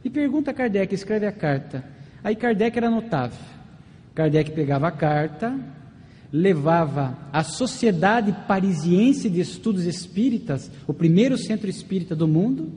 E 0.03 0.09
pergunta 0.09 0.51
a 0.51 0.53
Kardec, 0.53 0.93
escreve 0.93 1.25
a 1.25 1.31
carta. 1.31 1.83
Aí 2.23 2.35
Kardec 2.35 2.77
era 2.77 2.89
notável. 2.89 3.56
Kardec 4.17 4.49
pegava 4.49 4.87
a 4.87 4.91
carta, 4.91 5.55
levava 6.33 7.15
à 7.31 7.43
Sociedade 7.43 8.35
Parisiense 8.47 9.29
de 9.29 9.39
Estudos 9.39 9.83
Espíritas, 9.83 10.71
o 10.87 10.93
primeiro 10.93 11.37
centro 11.37 11.69
espírita 11.69 12.15
do 12.15 12.27
mundo, 12.27 12.71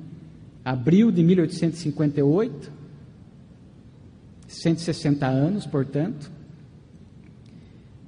abril 0.63 1.11
de 1.11 1.23
1858, 1.23 2.71
160 4.49 5.27
anos, 5.27 5.65
portanto. 5.65 6.31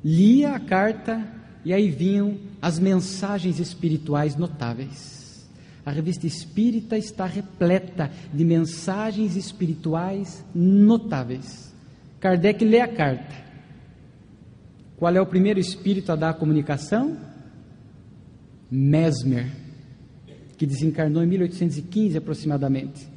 Lia 0.04 0.54
a 0.54 0.60
carta 0.60 1.26
e 1.64 1.72
aí 1.72 1.90
vinham 1.90 2.36
as 2.60 2.78
mensagens 2.78 3.58
espirituais 3.58 4.36
notáveis. 4.36 5.48
A 5.86 5.90
revista 5.90 6.26
espírita 6.26 6.98
está 6.98 7.24
repleta 7.24 8.10
de 8.30 8.44
mensagens 8.44 9.36
espirituais 9.36 10.44
notáveis. 10.54 11.71
Kardec 12.22 12.64
lê 12.64 12.78
a 12.78 12.86
carta. 12.86 13.34
Qual 14.96 15.12
é 15.12 15.20
o 15.20 15.26
primeiro 15.26 15.58
espírito 15.58 16.12
a 16.12 16.16
dar 16.16 16.30
a 16.30 16.34
comunicação? 16.34 17.16
Mesmer, 18.70 19.50
que 20.56 20.64
desencarnou 20.64 21.20
em 21.24 21.26
1815 21.26 22.16
aproximadamente. 22.16 23.08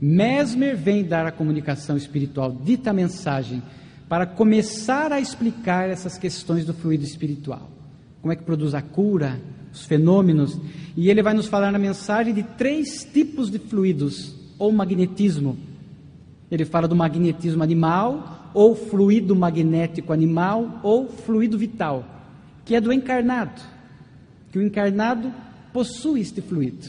Mesmer 0.00 0.74
vem 0.74 1.04
dar 1.04 1.26
a 1.26 1.30
comunicação 1.30 1.98
espiritual, 1.98 2.50
dita 2.50 2.90
a 2.90 2.94
mensagem, 2.94 3.62
para 4.08 4.24
começar 4.24 5.12
a 5.12 5.20
explicar 5.20 5.90
essas 5.90 6.16
questões 6.16 6.64
do 6.64 6.72
fluido 6.72 7.04
espiritual. 7.04 7.70
Como 8.22 8.32
é 8.32 8.36
que 8.36 8.42
produz 8.42 8.74
a 8.74 8.80
cura, 8.80 9.38
os 9.70 9.84
fenômenos, 9.84 10.58
e 10.96 11.10
ele 11.10 11.22
vai 11.22 11.34
nos 11.34 11.46
falar 11.46 11.70
na 11.70 11.78
mensagem 11.78 12.32
de 12.32 12.42
três 12.42 13.04
tipos 13.04 13.50
de 13.50 13.58
fluidos, 13.58 14.34
ou 14.58 14.72
magnetismo. 14.72 15.58
Ele 16.50 16.64
fala 16.64 16.88
do 16.88 16.96
magnetismo 16.96 17.62
animal, 17.62 18.35
ou 18.56 18.74
fluido 18.74 19.36
magnético 19.36 20.14
animal, 20.14 20.80
ou 20.82 21.10
fluido 21.10 21.58
vital, 21.58 22.02
que 22.64 22.74
é 22.74 22.80
do 22.80 22.90
encarnado, 22.90 23.60
que 24.50 24.58
o 24.58 24.62
encarnado 24.62 25.30
possui 25.74 26.22
este 26.22 26.40
fluido. 26.40 26.88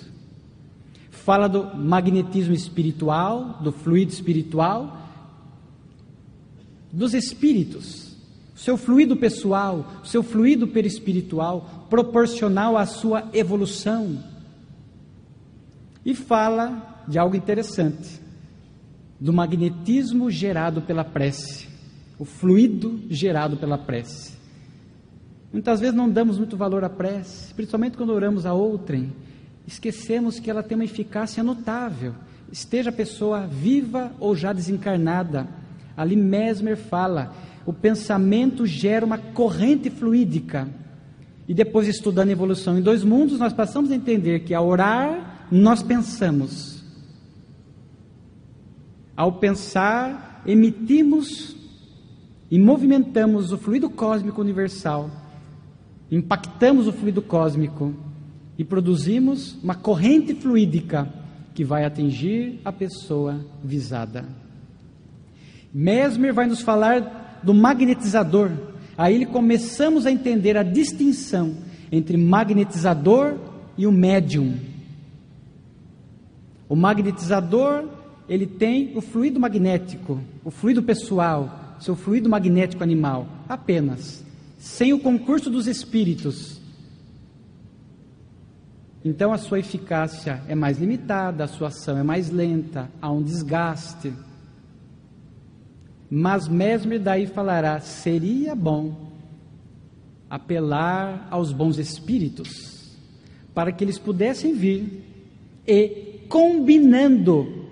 Fala 1.11 1.49
do 1.49 1.75
magnetismo 1.75 2.53
espiritual, 2.53 3.59
do 3.61 3.73
fluido 3.73 4.13
espiritual, 4.13 5.09
dos 6.89 7.13
espíritos, 7.13 8.15
seu 8.55 8.77
fluido 8.77 9.17
pessoal, 9.17 9.85
seu 10.05 10.23
fluido 10.23 10.69
perispiritual, 10.69 11.85
proporcional 11.89 12.77
à 12.77 12.85
sua 12.85 13.27
evolução. 13.33 14.23
E 16.05 16.15
fala 16.15 17.03
de 17.09 17.19
algo 17.19 17.35
interessante, 17.35 18.21
do 19.19 19.33
magnetismo 19.33 20.29
gerado 20.29 20.81
pela 20.81 21.03
prece, 21.03 21.67
o 22.19 22.25
fluido 22.25 23.01
gerado 23.09 23.57
pela 23.57 23.77
prece. 23.77 24.37
Muitas 25.51 25.79
vezes 25.79 25.95
não 25.95 26.09
damos 26.09 26.37
muito 26.37 26.57
valor 26.57 26.83
à 26.83 26.89
prece, 26.89 27.53
principalmente 27.53 27.97
quando 27.97 28.13
oramos 28.13 28.45
a 28.45 28.53
outrem, 28.53 29.13
esquecemos 29.65 30.39
que 30.39 30.49
ela 30.49 30.63
tem 30.63 30.75
uma 30.75 30.83
eficácia 30.83 31.43
notável, 31.43 32.13
esteja 32.51 32.89
a 32.89 32.93
pessoa 32.93 33.47
viva 33.47 34.11
ou 34.19 34.35
já 34.35 34.53
desencarnada. 34.53 35.47
Ali 35.95 36.15
Mesmer 36.15 36.77
fala 36.77 37.33
o 37.67 37.73
pensamento 37.73 38.65
gera 38.65 39.05
uma 39.05 39.17
corrente 39.17 39.89
fluídica. 39.89 40.69
E 41.49 41.53
depois, 41.53 41.85
estudando 41.85 42.29
a 42.29 42.31
evolução 42.31 42.77
em 42.77 42.81
dois 42.81 43.03
mundos, 43.03 43.39
nós 43.39 43.51
passamos 43.51 43.91
a 43.91 43.95
entender 43.95 44.39
que 44.39 44.53
ao 44.53 44.65
orar, 44.65 45.47
nós 45.51 45.83
pensamos. 45.83 46.76
Ao 49.17 49.31
pensar, 49.31 50.43
emitimos 50.45 51.55
e 52.51 52.59
movimentamos 52.59 53.51
o 53.51 53.57
fluido 53.57 53.89
cósmico 53.89 54.39
universal, 54.39 55.09
impactamos 56.11 56.87
o 56.87 56.93
fluido 56.93 57.21
cósmico 57.23 57.95
e 58.59 58.63
produzimos 58.63 59.57
uma 59.63 59.73
corrente 59.73 60.35
fluídica 60.35 61.11
que 61.55 61.63
vai 61.63 61.83
atingir 61.83 62.61
a 62.63 62.71
pessoa 62.71 63.43
visada. 63.63 64.23
Mesmer 65.73 66.31
vai 66.31 66.45
nos 66.45 66.61
falar 66.61 67.39
do 67.41 67.55
magnetizador. 67.55 68.51
Aí 68.95 69.25
começamos 69.25 70.05
a 70.05 70.11
entender 70.11 70.55
a 70.55 70.63
distinção 70.63 71.55
entre 71.91 72.17
magnetizador 72.17 73.37
e 73.75 73.87
o 73.87 73.91
médium. 73.91 74.55
O 76.69 76.75
magnetizador, 76.75 77.96
ele 78.27 78.45
tem 78.45 78.95
o 78.95 79.01
fluido 79.01 79.39
magnético, 79.39 80.19
o 80.43 80.51
fluido 80.51 80.83
pessoal, 80.83 81.75
seu 81.79 81.95
fluido 81.95 82.29
magnético 82.29 82.83
animal, 82.83 83.27
apenas, 83.47 84.23
sem 84.57 84.93
o 84.93 84.99
concurso 84.99 85.49
dos 85.49 85.67
espíritos. 85.67 86.59
Então 89.05 89.31
a 89.31 89.37
sua 89.37 89.59
eficácia 89.59 90.41
é 90.47 90.55
mais 90.55 90.79
limitada, 90.79 91.43
a 91.45 91.47
sua 91.47 91.69
ação 91.69 91.97
é 91.97 92.03
mais 92.03 92.29
lenta, 92.29 92.89
há 93.01 93.09
um 93.11 93.21
desgaste. 93.21 94.11
Mas 96.09 96.47
Mesmer 96.47 96.99
daí 96.99 97.27
falará: 97.27 97.79
seria 97.79 98.53
bom 98.55 99.07
apelar 100.29 101.27
aos 101.31 101.53
bons 101.53 101.77
espíritos 101.77 102.97
para 103.53 103.71
que 103.71 103.83
eles 103.83 103.97
pudessem 103.97 104.53
vir 104.53 105.03
e, 105.65 106.19
combinando 106.27 107.66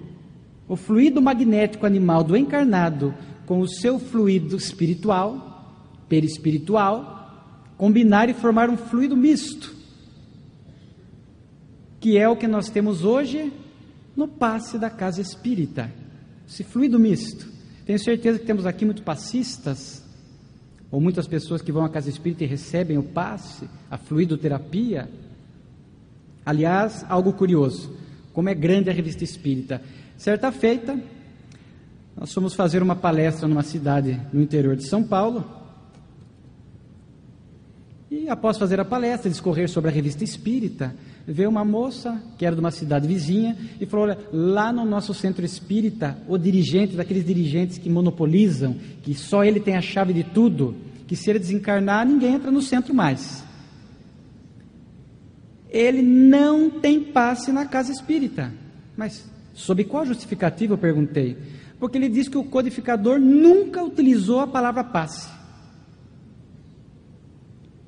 o 0.68 0.76
fluido 0.76 1.22
magnético 1.22 1.86
animal 1.86 2.24
do 2.24 2.36
encarnado 2.36 3.14
com 3.46 3.60
o 3.60 3.68
seu 3.68 4.00
fluido 4.00 4.56
espiritual, 4.56 5.76
perispiritual, 6.10 7.74
combinar 7.78 8.30
e 8.30 8.34
formar 8.34 8.70
um 8.70 8.78
fluido 8.78 9.16
misto, 9.16 9.76
que 12.00 12.18
é 12.18 12.28
o 12.28 12.36
que 12.36 12.48
nós 12.48 12.70
temos 12.70 13.04
hoje 13.04 13.52
no 14.16 14.28
passe 14.28 14.78
da 14.78 14.90
casa 14.90 15.22
espírita, 15.22 15.92
esse 16.48 16.64
fluido 16.64 16.98
misto. 16.98 17.48
Tenho 17.86 18.00
certeza 18.00 18.40
que 18.40 18.46
temos 18.46 18.66
aqui 18.66 18.86
muitos 18.86 19.04
passistas, 19.04 20.04
ou 20.92 21.02
muitas 21.02 21.28
pessoas 21.28 21.62
que 21.62 21.72
vão 21.72 21.84
à 21.84 21.90
casa 21.90 22.10
espírita 22.10 22.44
e 22.44 22.48
recebem 22.48 22.98
o 22.98 23.04
passe, 23.04 23.68
a 23.92 23.98
fluidoterapia. 23.98 25.10
Aliás, 26.46 27.06
algo 27.10 27.34
curioso, 27.34 27.94
como 28.32 28.50
é 28.50 28.54
grande 28.54 28.90
a 28.90 28.94
revista 28.94 29.24
espírita. 29.24 29.82
Certa 30.18 30.52
feita, 30.52 31.00
nós 32.16 32.34
fomos 32.34 32.54
fazer 32.54 32.82
uma 32.82 32.96
palestra 32.96 33.48
numa 33.48 33.64
cidade 33.64 34.20
no 34.32 34.42
interior 34.42 34.76
de 34.76 34.88
São 34.88 35.04
Paulo. 35.04 35.44
E 38.10 38.30
após 38.30 38.58
fazer 38.58 38.80
a 38.80 38.86
palestra, 38.86 39.30
discorrer 39.30 39.68
sobre 39.70 39.90
a 39.90 39.94
revista 39.94 40.24
espírita, 40.24 40.96
veio 41.28 41.50
uma 41.50 41.66
moça 41.66 42.22
que 42.38 42.46
era 42.46 42.56
de 42.56 42.62
uma 42.62 42.72
cidade 42.72 43.08
vizinha 43.08 43.58
e 43.80 43.86
falou: 43.86 44.06
Olha, 44.06 44.18
lá 44.32 44.72
no 44.72 44.86
nosso 44.86 45.14
centro 45.14 45.44
espírita, 45.44 46.18
o 46.28 46.38
dirigente, 46.38 46.96
daqueles 46.96 47.26
dirigentes 47.26 47.78
que 47.78 47.90
monopolizam, 47.90 48.76
que 49.04 49.14
só 49.14 49.44
ele 49.44 49.60
tem 49.60 49.76
a 49.76 49.82
chave 49.82 50.14
de 50.14 50.24
tudo, 50.24 50.76
que 51.08 51.16
se 51.16 51.30
ele 51.30 51.40
desencarnar, 51.40 52.08
ninguém 52.08 52.36
entra 52.36 52.50
no 52.50 52.62
centro 52.62 52.94
mais. 52.94 53.44
Ele 55.70 56.02
não 56.02 56.70
tem 56.70 57.04
passe 57.04 57.52
na 57.52 57.66
casa 57.66 57.92
espírita. 57.92 58.54
Mas, 58.96 59.30
sob 59.56 59.84
qual 59.86 60.06
justificativa 60.06 60.74
eu 60.74 60.78
perguntei? 60.78 61.36
Porque 61.80 61.98
ele 61.98 62.10
diz 62.10 62.28
que 62.28 62.38
o 62.38 62.44
codificador 62.44 63.20
nunca 63.20 63.84
utilizou 63.84 64.40
a 64.40 64.46
palavra 64.48 64.84
passe. 64.84 65.28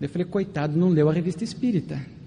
Eu 0.02 0.10
falei, 0.10 0.26
coitado, 0.26 0.76
não 0.76 0.90
leu 0.90 1.08
a 1.10 1.14
revista 1.14 1.44
espírita 1.44 2.18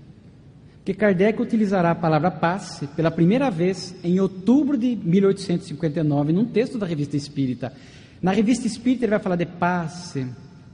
que 0.85 0.95
Kardec 0.95 1.41
utilizará 1.41 1.91
a 1.91 1.95
palavra 1.95 2.31
passe 2.31 2.87
pela 2.89 3.11
primeira 3.11 3.51
vez 3.51 3.95
em 4.03 4.19
outubro 4.19 4.77
de 4.77 4.97
1859, 4.97 6.33
num 6.33 6.45
texto 6.45 6.79
da 6.79 6.87
Revista 6.87 7.17
Espírita. 7.17 7.73
Na 8.21 8.33
Revista 8.33 8.67
Espírita 8.67 9.05
ele 9.05 9.11
vai 9.11 9.21
falar 9.21 9.37
de 9.37 9.47
passe, 9.47 10.27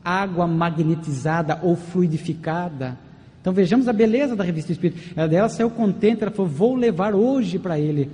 água 0.04 0.46
magnetizada 0.46 1.60
ou 1.62 1.76
fluidificada. 1.76 2.96
Então 3.40 3.52
vejamos 3.52 3.88
a 3.88 3.92
beleza 3.92 4.34
da 4.34 4.42
revista 4.42 4.72
Espírita. 4.72 5.00
Ela 5.14 5.28
dela 5.28 5.48
saiu 5.48 5.70
contente, 5.70 6.22
ela 6.22 6.32
falou: 6.32 6.50
vou 6.50 6.74
levar 6.74 7.14
hoje 7.14 7.58
para 7.58 7.78
ele 7.78 8.10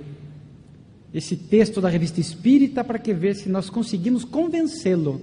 esse 1.13 1.35
texto 1.35 1.79
da 1.79 1.89
revista 1.89 2.19
Espírita 2.19 2.83
para 2.83 2.97
que 2.97 3.13
ver 3.13 3.35
se 3.35 3.47
nós 3.47 3.69
conseguimos 3.69 4.25
convencê-lo 4.25 5.21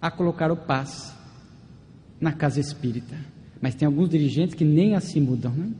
a 0.00 0.10
colocar 0.10 0.50
o 0.50 0.56
paz 0.56 1.14
na 2.20 2.32
casa 2.32 2.58
espírita. 2.60 3.16
Mas 3.60 3.74
tem 3.74 3.86
alguns 3.86 4.08
dirigentes 4.08 4.54
que 4.54 4.64
nem 4.64 4.94
assim 4.94 5.20
mudam, 5.20 5.52
né? 5.52 5.70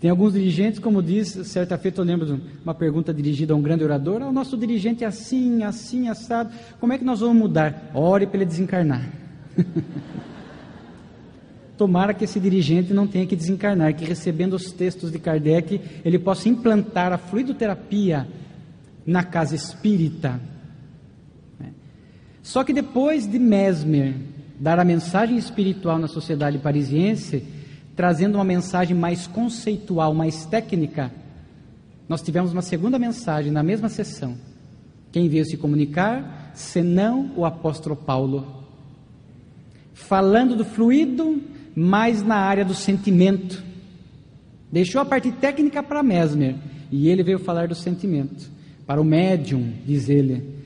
Tem 0.00 0.10
alguns 0.10 0.32
dirigentes, 0.32 0.78
como 0.78 1.02
diz, 1.02 1.28
certa 1.44 1.76
feita 1.76 2.00
eu 2.00 2.04
lembro 2.06 2.26
de 2.26 2.42
uma 2.64 2.74
pergunta 2.74 3.12
dirigida 3.12 3.52
a 3.52 3.56
um 3.56 3.60
grande 3.60 3.84
orador, 3.84 4.22
ah, 4.22 4.28
o 4.28 4.32
nosso 4.32 4.56
dirigente 4.56 5.04
é 5.04 5.06
assim, 5.06 5.62
assim, 5.62 6.08
assado, 6.08 6.50
como 6.80 6.94
é 6.94 6.98
que 6.98 7.04
nós 7.04 7.20
vamos 7.20 7.36
mudar? 7.36 7.90
Ore 7.92 8.26
para 8.26 8.38
ele 8.38 8.46
desencarnar. 8.46 9.06
Tomara 11.80 12.12
que 12.12 12.24
esse 12.24 12.38
dirigente 12.38 12.92
não 12.92 13.06
tenha 13.06 13.24
que 13.26 13.34
desencarnar, 13.34 13.94
que 13.94 14.04
recebendo 14.04 14.52
os 14.52 14.70
textos 14.70 15.10
de 15.10 15.18
Kardec, 15.18 15.80
ele 16.04 16.18
possa 16.18 16.46
implantar 16.46 17.10
a 17.10 17.16
fluidoterapia 17.16 18.28
na 19.06 19.24
casa 19.24 19.54
espírita. 19.54 20.38
Só 22.42 22.64
que 22.64 22.74
depois 22.74 23.26
de 23.26 23.38
Mesmer 23.38 24.14
dar 24.58 24.78
a 24.78 24.84
mensagem 24.84 25.38
espiritual 25.38 25.98
na 25.98 26.06
sociedade 26.06 26.58
parisiense, 26.58 27.46
trazendo 27.96 28.34
uma 28.34 28.44
mensagem 28.44 28.94
mais 28.94 29.26
conceitual, 29.26 30.12
mais 30.12 30.44
técnica, 30.44 31.10
nós 32.06 32.20
tivemos 32.20 32.52
uma 32.52 32.60
segunda 32.60 32.98
mensagem 32.98 33.50
na 33.50 33.62
mesma 33.62 33.88
sessão. 33.88 34.36
Quem 35.10 35.30
veio 35.30 35.46
se 35.46 35.56
comunicar, 35.56 36.52
senão 36.52 37.32
o 37.34 37.46
apóstolo 37.46 37.96
Paulo, 37.96 38.66
falando 39.94 40.54
do 40.54 40.64
fluido 40.66 41.42
mais 41.80 42.22
na 42.22 42.36
área 42.36 42.62
do 42.62 42.74
sentimento. 42.74 43.62
Deixou 44.70 45.00
a 45.00 45.04
parte 45.04 45.32
técnica 45.32 45.82
para 45.82 46.02
Mesmer 46.02 46.56
e 46.92 47.08
ele 47.08 47.22
veio 47.22 47.38
falar 47.38 47.68
do 47.68 47.74
sentimento. 47.74 48.50
Para 48.86 49.00
o 49.00 49.04
médium, 49.04 49.72
diz 49.86 50.10
ele, 50.10 50.56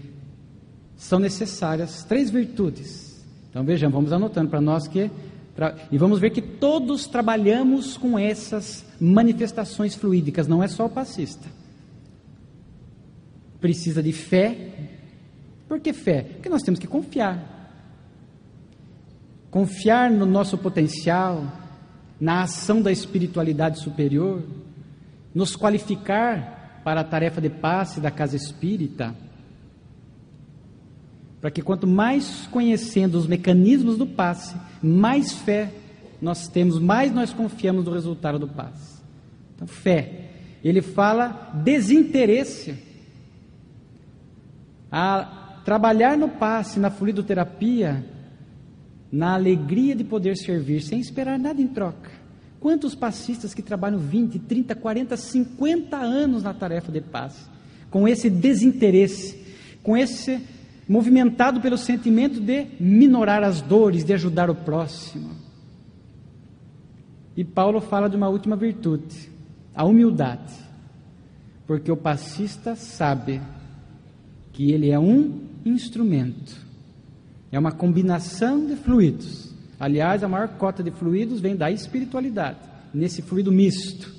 são 0.97 1.21
necessárias 1.21 2.03
três 2.03 2.31
virtudes. 2.31 3.25
Então 3.49 3.63
vejamos, 3.63 3.95
vamos 3.95 4.13
anotando 4.13 4.51
para 4.51 4.61
nós 4.61 4.89
que 4.89 5.09
e 5.93 5.97
vamos 5.97 6.19
ver 6.19 6.31
que 6.31 6.43
todos 6.43 7.07
trabalhamos 7.07 7.97
com 7.97 8.19
essas 8.19 8.85
manifestações 9.01 9.95
fluídicas, 9.95 10.49
não 10.49 10.65
é 10.65 10.67
só 10.67 10.87
o 10.87 10.91
passista. 10.91 11.49
Precisa 13.61 14.03
de 14.03 14.13
fé. 14.13 14.73
Por 15.69 15.79
que 15.79 15.93
fé? 15.93 16.23
Porque 16.23 16.49
nós 16.49 16.63
temos 16.63 16.81
que 16.81 16.89
confiar 16.89 17.54
confiar 19.55 20.11
no 20.11 20.27
nosso 20.27 20.59
potencial, 20.59 21.47
na 22.21 22.43
ação 22.43 22.83
da 22.83 22.91
espiritualidade 22.91 23.79
superior, 23.79 24.43
nos 25.33 25.55
qualificar 25.55 26.81
para 26.83 27.03
a 27.03 27.05
tarefa 27.05 27.41
de 27.41 27.49
passe 27.49 28.01
da 28.01 28.11
casa 28.11 28.35
espírita, 28.35 29.15
para 31.41 31.53
que 31.53 31.63
quanto 31.63 31.87
mais 31.87 32.49
conhecendo 32.49 33.17
os 33.17 33.29
mecanismos 33.29 33.97
do 33.97 34.09
passe, 34.09 34.57
mais 34.83 35.33
fé 35.33 35.71
nós 36.21 36.49
temos, 36.49 36.81
mais 36.81 37.13
nós 37.13 37.33
confiamos 37.33 37.85
no 37.85 37.93
resultado 37.93 38.41
do 38.41 38.49
passe. 38.49 39.01
Então, 39.55 39.69
fé. 39.69 40.31
Ele 40.65 40.83
fala 40.83 41.53
desinteresse. 41.63 42.75
A 44.91 45.61
trabalhar 45.65 46.19
no 46.19 46.29
passe, 46.29 46.81
na 46.81 46.91
fluidoterapia, 46.91 48.14
na 49.15 49.35
alegria 49.35 49.95
de 49.95 50.03
poder 50.03 50.37
servir 50.37 50.83
sem 50.83 50.99
esperar 50.99 51.39
nada 51.39 51.63
em 51.63 51.69
troca. 51.69 52.11
Quantos 52.59 52.97
passistas 52.97 53.55
que 53.55 53.63
trabalham 53.63 53.97
20, 53.97 54.41
30, 54.41 54.75
40, 54.75 55.17
50 55.17 55.97
anos 55.97 56.43
na 56.43 56.53
tarefa 56.53 56.91
de 56.91 57.01
paz, 57.01 57.49
com 57.91 58.09
esse 58.09 58.29
desinteresse, 58.29 59.39
com 59.85 59.97
esse 59.97 60.41
movimentado 60.89 61.61
pelo 61.61 61.79
sentimento 61.79 62.41
de 62.41 62.67
minorar 62.81 63.45
as 63.45 63.61
dores, 63.61 64.05
de 64.05 64.13
ajudar 64.13 64.51
o 64.51 64.55
próximo. 64.55 65.31
E 67.37 67.45
Paulo 67.45 67.81
fala 67.81 68.11
de 68.11 68.17
uma 68.17 68.29
última 68.29 68.57
virtude, 68.57 69.31
a 69.73 69.85
humildade, 69.85 70.55
porque 71.69 71.93
o 71.93 71.97
passista 71.97 72.75
sabe 72.75 73.41
que 74.53 74.73
ele 74.73 74.91
é 74.91 74.99
um 74.99 75.41
instrumento 75.65 76.64
é 77.55 77.59
uma 77.59 77.71
combinação 77.71 78.67
de 78.67 78.75
fluidos. 78.75 79.55
Aliás, 79.79 80.25
a 80.25 80.29
maior 80.29 80.49
cota 80.49 80.83
de 80.83 80.91
fluidos 80.91 81.39
vem 81.41 81.55
da 81.55 81.71
espiritualidade, 81.71 82.59
nesse 82.93 83.23
fluido 83.23 83.53
misto. 83.53 84.13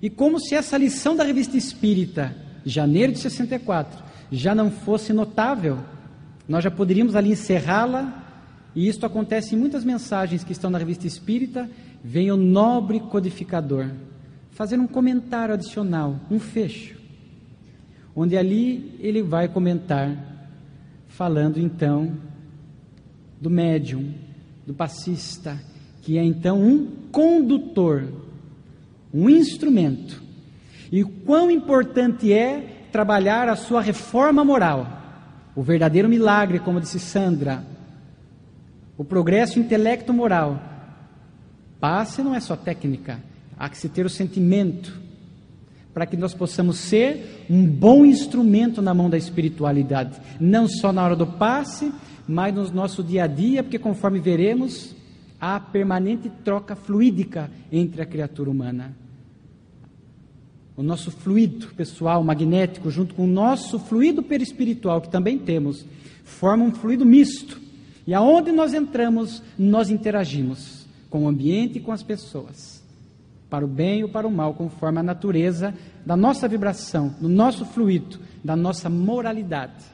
E 0.00 0.08
como 0.08 0.38
se 0.38 0.54
essa 0.54 0.78
lição 0.78 1.16
da 1.16 1.24
revista 1.24 1.56
espírita, 1.56 2.36
janeiro 2.64 3.12
de 3.12 3.18
64, 3.18 4.00
já 4.30 4.54
não 4.54 4.70
fosse 4.70 5.12
notável, 5.12 5.78
nós 6.48 6.62
já 6.62 6.70
poderíamos 6.70 7.16
ali 7.16 7.32
encerrá-la, 7.32 8.24
e 8.72 8.86
isto 8.86 9.04
acontece 9.04 9.56
em 9.56 9.58
muitas 9.58 9.82
mensagens 9.84 10.44
que 10.44 10.52
estão 10.52 10.70
na 10.70 10.78
revista 10.78 11.08
espírita. 11.08 11.68
Vem 12.04 12.30
o 12.30 12.36
nobre 12.36 13.00
codificador 13.00 13.90
fazer 14.52 14.78
um 14.78 14.86
comentário 14.86 15.54
adicional, 15.54 16.14
um 16.30 16.38
fecho, 16.38 16.96
onde 18.14 18.36
ali 18.36 18.94
ele 19.00 19.20
vai 19.20 19.48
comentar 19.48 20.29
falando 21.10 21.58
então 21.58 22.16
do 23.40 23.50
médium, 23.50 24.14
do 24.66 24.72
passista, 24.72 25.58
que 26.02 26.16
é 26.16 26.24
então 26.24 26.60
um 26.60 26.86
condutor, 27.10 28.04
um 29.12 29.28
instrumento. 29.28 30.22
E 30.90 31.04
quão 31.04 31.50
importante 31.50 32.32
é 32.32 32.86
trabalhar 32.90 33.48
a 33.48 33.56
sua 33.56 33.80
reforma 33.80 34.44
moral, 34.44 34.86
o 35.54 35.62
verdadeiro 35.62 36.08
milagre, 36.08 36.58
como 36.58 36.80
disse 36.80 36.98
Sandra, 36.98 37.64
o 38.96 39.04
progresso 39.04 39.58
intelecto 39.58 40.12
moral. 40.12 40.60
Passe 41.78 42.22
não 42.22 42.34
é 42.34 42.40
só 42.40 42.56
técnica, 42.56 43.20
há 43.58 43.68
que 43.68 43.78
se 43.78 43.88
ter 43.88 44.04
o 44.04 44.10
sentimento, 44.10 45.00
para 46.00 46.06
que 46.06 46.16
nós 46.16 46.32
possamos 46.32 46.78
ser 46.78 47.44
um 47.50 47.62
bom 47.66 48.06
instrumento 48.06 48.80
na 48.80 48.94
mão 48.94 49.10
da 49.10 49.18
espiritualidade, 49.18 50.18
não 50.40 50.66
só 50.66 50.94
na 50.94 51.04
hora 51.04 51.14
do 51.14 51.26
passe, 51.26 51.92
mas 52.26 52.54
no 52.54 52.70
nosso 52.70 53.04
dia 53.04 53.24
a 53.24 53.26
dia, 53.26 53.62
porque 53.62 53.78
conforme 53.78 54.18
veremos, 54.18 54.96
há 55.38 55.60
permanente 55.60 56.32
troca 56.42 56.74
fluídica 56.74 57.50
entre 57.70 58.00
a 58.00 58.06
criatura 58.06 58.48
humana. 58.48 58.96
O 60.74 60.82
nosso 60.82 61.10
fluido 61.10 61.66
pessoal, 61.76 62.24
magnético, 62.24 62.90
junto 62.90 63.14
com 63.14 63.24
o 63.24 63.30
nosso 63.30 63.78
fluido 63.78 64.22
perispiritual, 64.22 65.02
que 65.02 65.10
também 65.10 65.36
temos, 65.36 65.84
forma 66.24 66.64
um 66.64 66.72
fluido 66.72 67.04
misto. 67.04 67.60
E 68.06 68.14
aonde 68.14 68.50
nós 68.52 68.72
entramos, 68.72 69.42
nós 69.58 69.90
interagimos 69.90 70.86
com 71.10 71.24
o 71.24 71.28
ambiente 71.28 71.76
e 71.76 71.82
com 71.82 71.92
as 71.92 72.02
pessoas 72.02 72.79
para 73.50 73.64
o 73.64 73.68
bem 73.68 74.04
ou 74.04 74.08
para 74.08 74.26
o 74.26 74.30
mal, 74.30 74.54
conforme 74.54 75.00
a 75.00 75.02
natureza 75.02 75.74
da 76.06 76.16
nossa 76.16 76.46
vibração, 76.46 77.14
do 77.20 77.28
nosso 77.28 77.66
fluido, 77.66 78.20
da 78.42 78.54
nossa 78.54 78.88
moralidade. 78.88 79.84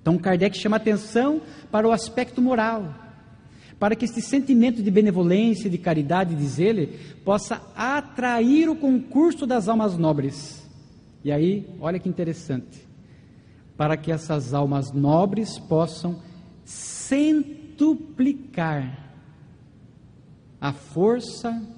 Então, 0.00 0.18
Kardec 0.18 0.56
chama 0.56 0.76
atenção 0.76 1.42
para 1.70 1.86
o 1.86 1.92
aspecto 1.92 2.40
moral, 2.40 2.94
para 3.78 3.94
que 3.94 4.06
esse 4.06 4.22
sentimento 4.22 4.82
de 4.82 4.90
benevolência, 4.90 5.68
de 5.68 5.78
caridade, 5.78 6.34
diz 6.34 6.58
ele, 6.58 6.98
possa 7.24 7.60
atrair 7.76 8.70
o 8.70 8.76
concurso 8.76 9.46
das 9.46 9.68
almas 9.68 9.98
nobres. 9.98 10.66
E 11.22 11.30
aí, 11.30 11.68
olha 11.80 11.98
que 11.98 12.08
interessante, 12.08 12.88
para 13.76 13.96
que 13.96 14.10
essas 14.10 14.54
almas 14.54 14.90
nobres 14.92 15.58
possam 15.58 16.18
centuplicar 16.64 19.04
a 20.60 20.72
força 20.72 21.73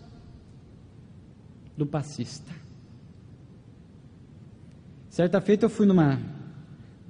do 1.77 1.87
passista. 1.87 2.53
Certa 5.11 5.41
feita 5.41 5.65
eu 5.65 5.71
fui 5.71 5.87
numa, 5.87 6.21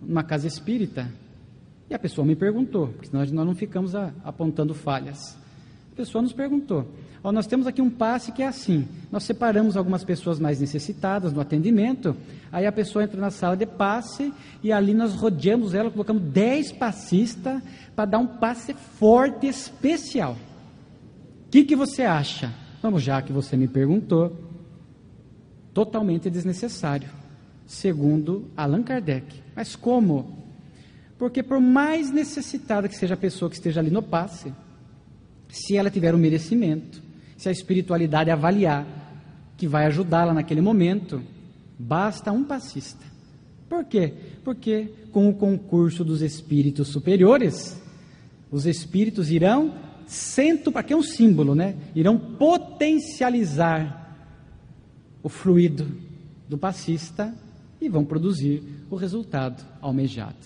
numa 0.00 0.22
casa 0.22 0.46
espírita 0.46 1.11
e 1.88 1.94
a 1.94 1.98
pessoa 1.98 2.26
me 2.26 2.35
perguntou, 2.35 2.88
porque 2.88 3.07
senão 3.07 3.20
nós 3.20 3.46
não 3.46 3.55
ficamos 3.55 3.94
a, 3.94 4.12
apontando 4.24 4.74
falhas. 4.74 5.37
A 5.92 5.96
pessoa 5.96 6.20
nos 6.20 6.33
perguntou: 6.33 6.87
ó, 7.22 7.33
nós 7.33 7.46
temos 7.46 7.66
aqui 7.66 7.81
um 7.81 7.90
passe 7.90 8.33
que 8.33 8.42
é 8.42 8.46
assim. 8.46 8.87
Nós 9.11 9.22
separamos 9.22 9.76
algumas 9.76 10.05
pessoas 10.05 10.38
mais 10.38 10.61
necessitadas 10.61 11.33
no 11.33 11.40
atendimento. 11.40 12.16
Aí 12.52 12.66
a 12.66 12.72
pessoa 12.72 13.02
entra 13.02 13.20
na 13.20 13.31
sala 13.31 13.57
de 13.57 13.66
passe 13.66 14.33
e 14.62 14.72
ali 14.72 14.94
nós 14.94 15.14
rodeamos 15.14 15.74
ela, 15.74 15.90
colocamos 15.90 16.22
10 16.22 16.72
passistas 16.72 17.62
para 17.94 18.05
dar 18.05 18.18
um 18.18 18.26
passe 18.26 18.74
forte, 18.74 19.46
especial. 19.46 20.37
O 21.46 21.50
que, 21.50 21.64
que 21.64 21.74
você 21.74 22.02
acha? 22.02 22.52
Vamos, 22.83 23.02
já 23.02 23.22
que 23.22 23.33
você 23.33 23.57
me 23.57 23.66
perguntou, 23.66 24.46
totalmente 25.77 26.31
desnecessário, 26.31 27.11
segundo 27.67 28.51
Allan 28.57 28.83
Kardec. 28.83 29.27
Mas 29.55 29.77
como? 29.77 30.39
Porque 31.19 31.43
por 31.43 31.61
mais 31.61 32.11
necessitada 32.11 32.89
que 32.89 32.97
seja 32.97 33.12
a 33.12 33.19
pessoa 33.19 33.51
que 33.51 33.57
esteja 33.57 33.81
ali 33.81 33.91
no 33.91 34.03
passe, 34.03 34.55
se 35.51 35.77
ela 35.77 35.91
tiver 35.91 36.15
o 36.15 36.17
um 36.17 36.21
merecimento, 36.21 37.03
se 37.37 37.51
a 37.51 37.53
espiritualidade 37.53 38.31
avaliar 38.31 38.87
que 39.59 39.69
vai 39.69 39.85
ajudá-la 39.85 40.33
naquele 40.33 40.62
momento, 40.62 41.23
basta 41.79 42.33
um 42.33 42.43
passista. 42.43 43.05
Por 43.69 43.85
quê? 43.85 44.15
Porque 44.43 44.89
com 45.12 45.29
o 45.29 45.35
concurso 45.35 46.03
dos 46.03 46.23
espíritos 46.23 46.89
superiores, 46.89 47.79
os 48.51 48.65
espíritos 48.65 49.31
irão 49.31 49.75
cento, 50.07 50.73
que 50.83 50.95
é 50.95 50.97
um 50.97 51.03
símbolo, 51.03 51.55
né? 51.55 51.75
Irão 51.95 52.17
potencializar 52.17 54.06
o 55.27 55.29
fluido 55.29 55.89
do 56.49 56.57
passista 56.57 57.35
e 57.81 57.89
vão 57.89 58.05
produzir 58.05 58.62
o 58.89 58.95
resultado 58.95 59.61
almejado. 59.83 60.37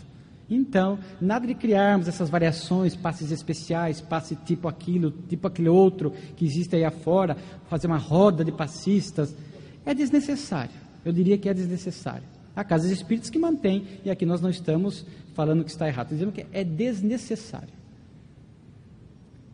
Então, 0.49 0.99
nada 1.21 1.47
de 1.47 1.55
criarmos 1.55 2.09
essas 2.09 2.31
variações, 2.31 2.97
passes 2.97 3.31
especiais, 3.31 4.01
passe 4.01 4.35
tipo 4.37 4.69
aquilo, 4.69 5.11
tipo 5.29 5.47
aquele 5.47 5.69
outro 5.69 6.15
que 6.35 6.47
existe 6.47 6.77
aí 6.77 6.83
afora, 6.83 7.37
fazer 7.69 7.89
uma 7.89 7.99
roda 7.99 8.43
de 8.43 8.51
passistas, 8.51 9.37
é 9.85 9.93
desnecessário. 9.93 10.73
Eu 11.05 11.13
diria 11.13 11.37
que 11.37 11.51
é 11.51 11.53
desnecessário. 11.53 12.25
Há 12.57 12.65
casas 12.65 12.91
espíritas 12.91 13.29
que 13.29 13.39
mantêm, 13.39 13.85
e 14.03 14.11
aqui 14.11 14.25
nós 14.25 14.41
não 14.41 14.49
estamos 14.49 15.05
falando 15.35 15.63
que 15.63 15.71
está 15.71 15.89
errado, 15.89 16.09
dizendo 16.09 16.33
que 16.33 16.47
é 16.55 16.65
desnecessário. 16.65 17.69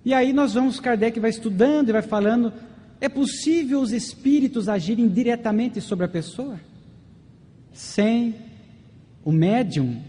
E 0.05 0.15
aí 0.15 0.33
nós 0.33 0.55
vamos, 0.55 0.79
Kardec 0.79 1.19
vai 1.19 1.31
estudando 1.31 1.89
e 1.89 1.93
vai 1.93 2.03
falando, 2.03 2.53
é 3.01 3.09
possível 3.09 3.81
os 3.81 3.93
espíritos 3.93 4.69
agirem 4.69 5.09
diretamente 5.09 5.81
sobre 5.81 6.07
a 6.07 6.09
pessoa? 6.09 6.59
Sem 7.73 8.35
o 9.25 9.31
médium 9.31 10.03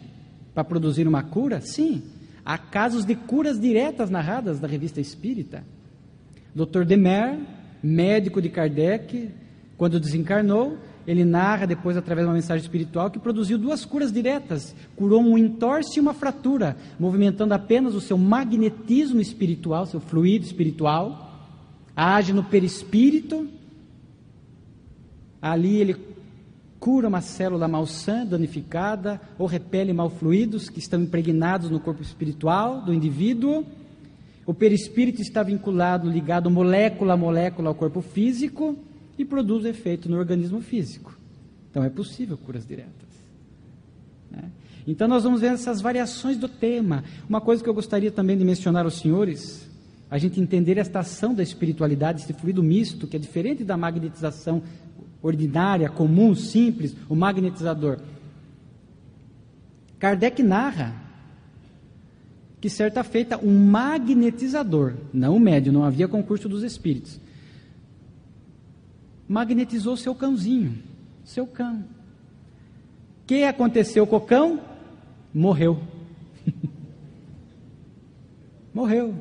para 0.53 0.63
produzir 0.63 1.07
uma 1.07 1.23
cura? 1.23 1.59
Sim. 1.61 2.03
Há 2.45 2.57
casos 2.57 3.03
de 3.03 3.13
curas 3.13 3.59
diretas 3.59 4.09
narradas 4.09 4.59
da 4.59 4.67
revista 4.67 5.01
Espírita. 5.01 5.63
Dr. 6.55 6.83
Demer, 6.85 7.39
médico 7.83 8.41
de 8.41 8.49
Kardec, 8.49 9.29
quando 9.77 9.99
desencarnou, 9.99 10.77
ele 11.05 11.23
narra 11.23 11.65
depois, 11.65 11.95
através 11.95 12.25
de 12.25 12.29
uma 12.29 12.35
mensagem 12.35 12.61
espiritual, 12.61 13.09
que 13.09 13.19
produziu 13.19 13.57
duas 13.57 13.85
curas 13.85 14.11
diretas. 14.11 14.75
Curou 14.95 15.21
um 15.21 15.37
entorse 15.37 15.97
e 15.97 16.01
uma 16.01 16.13
fratura, 16.13 16.75
movimentando 16.99 17.53
apenas 17.53 17.95
o 17.95 18.01
seu 18.01 18.17
magnetismo 18.17 19.21
espiritual, 19.21 19.85
seu 19.85 19.99
fluido 19.99 20.45
espiritual. 20.45 21.26
Age 21.99 22.31
no 22.31 22.43
perispírito. 22.43 23.47
Ali 25.41 25.77
ele 25.77 25.95
cura 26.79 27.07
uma 27.07 27.21
célula 27.21 27.67
malsã, 27.67 28.23
danificada, 28.23 29.19
ou 29.39 29.47
repele 29.47 29.91
mal 29.93 30.11
fluidos 30.11 30.69
que 30.69 30.77
estão 30.77 31.01
impregnados 31.01 31.71
no 31.71 31.79
corpo 31.79 32.03
espiritual 32.03 32.83
do 32.83 32.93
indivíduo. 32.93 33.65
O 34.45 34.53
perispírito 34.53 35.23
está 35.23 35.41
vinculado, 35.41 36.07
ligado 36.07 36.51
molécula 36.51 37.13
a 37.13 37.17
molécula 37.17 37.69
ao 37.69 37.75
corpo 37.75 38.01
físico 38.01 38.77
e 39.17 39.25
produz 39.25 39.65
efeito 39.65 40.07
no 40.07 40.17
organismo 40.17 40.61
físico. 40.61 41.17
Então 41.71 41.83
é 41.83 41.89
possível 41.89 42.37
curas 42.37 42.65
diretas. 42.65 42.93
Né? 44.29 44.43
Então 44.85 45.07
nós 45.07 45.23
vamos 45.23 45.41
ver 45.41 45.47
essas 45.47 45.81
variações 45.81 46.37
do 46.37 46.47
tema. 46.47 47.03
Uma 47.27 47.41
coisa 47.41 47.63
que 47.63 47.67
eu 47.67 47.73
gostaria 47.73 48.11
também 48.11 48.37
de 48.37 48.45
mencionar 48.45 48.85
aos 48.85 48.99
senhores, 48.99 49.66
a 50.09 50.17
gente 50.17 50.39
entender 50.39 50.77
esta 50.77 50.99
ação 50.99 51.33
da 51.33 51.43
espiritualidade, 51.43 52.21
esse 52.21 52.33
fluido 52.33 52.63
misto, 52.63 53.07
que 53.07 53.17
é 53.17 53.19
diferente 53.19 53.63
da 53.63 53.75
magnetização 53.75 54.63
ordinária, 55.21 55.89
comum, 55.89 56.33
simples, 56.33 56.95
o 57.09 57.15
magnetizador. 57.15 57.99
Kardec 59.99 60.41
narra 60.41 60.95
que 62.61 62.69
certa 62.69 63.03
feita 63.03 63.37
um 63.37 63.65
magnetizador, 63.65 64.93
não 65.13 65.35
o 65.35 65.39
médio, 65.39 65.73
não 65.73 65.83
havia 65.83 66.07
concurso 66.07 66.47
dos 66.47 66.63
espíritos, 66.63 67.19
magnetizou 69.27 69.97
seu 69.97 70.15
cãozinho, 70.15 70.77
seu 71.25 71.45
cão. 71.45 71.83
O 73.23 73.27
que 73.27 73.43
aconteceu 73.43 74.07
com 74.07 74.15
o 74.15 74.21
cão? 74.21 74.61
Morreu. 75.33 75.81
Morreu. 78.73 79.15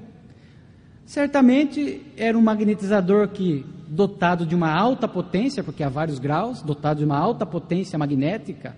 Certamente 1.07 2.03
era 2.16 2.37
um 2.37 2.42
magnetizador 2.42 3.29
que 3.29 3.64
dotado 3.88 4.45
de 4.45 4.57
uma 4.57 4.71
alta 4.71 5.07
potência, 5.07 5.62
porque 5.62 5.85
há 5.85 5.88
vários 5.88 6.19
graus, 6.19 6.61
dotado 6.62 6.99
de 6.99 7.05
uma 7.05 7.16
alta 7.16 7.47
potência 7.47 7.97
magnética. 7.97 8.77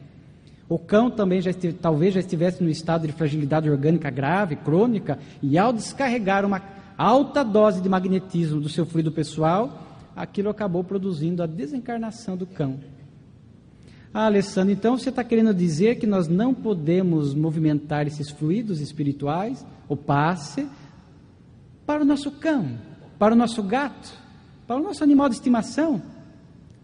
O 0.69 0.79
cão 0.79 1.11
também 1.11 1.41
já 1.41 1.51
estive, 1.51 1.73
talvez 1.73 2.13
já 2.13 2.21
estivesse 2.21 2.63
no 2.63 2.69
estado 2.69 3.07
de 3.07 3.13
fragilidade 3.15 3.71
orgânica 3.71 4.11
grave, 4.11 4.57
crônica, 4.57 5.19
e 5.43 5.57
ao 5.57 5.73
descarregar 5.73 6.45
uma 6.45 6.61
alta 6.99 7.43
dose 7.43 7.81
de 7.81 7.89
magnetismo 7.89 8.61
do 8.61 8.69
seu 8.69 8.85
fluido 8.85 9.11
pessoal, 9.11 9.83
aquilo 10.15 10.51
acabou 10.51 10.85
produzindo 10.85 11.43
a 11.43 11.47
desencarnação 11.47 12.37
do 12.37 12.45
cão. 12.45 12.79
Ah, 14.13 14.27
Alessandro, 14.27 14.73
então 14.73 14.99
você 14.99 15.09
está 15.09 15.25
querendo 15.25 15.55
dizer 15.55 15.99
que 15.99 16.07
nós 16.07 16.29
não 16.29 16.53
podemos 16.53 17.35
movimentar 17.35 18.07
esses 18.07 18.31
fluidos 18.31 18.81
espirituais, 18.81 19.65
o 19.89 19.97
passe, 19.97 20.67
para 21.89 22.03
o 22.03 22.05
nosso 22.05 22.31
cão, 22.33 22.79
para 23.19 23.33
o 23.33 23.37
nosso 23.39 23.63
gato? 23.63 24.13
Para 24.67 24.77
o 24.77 24.83
nosso 24.83 25.03
animal 25.03 25.27
de 25.31 25.37
estimação? 25.37 26.03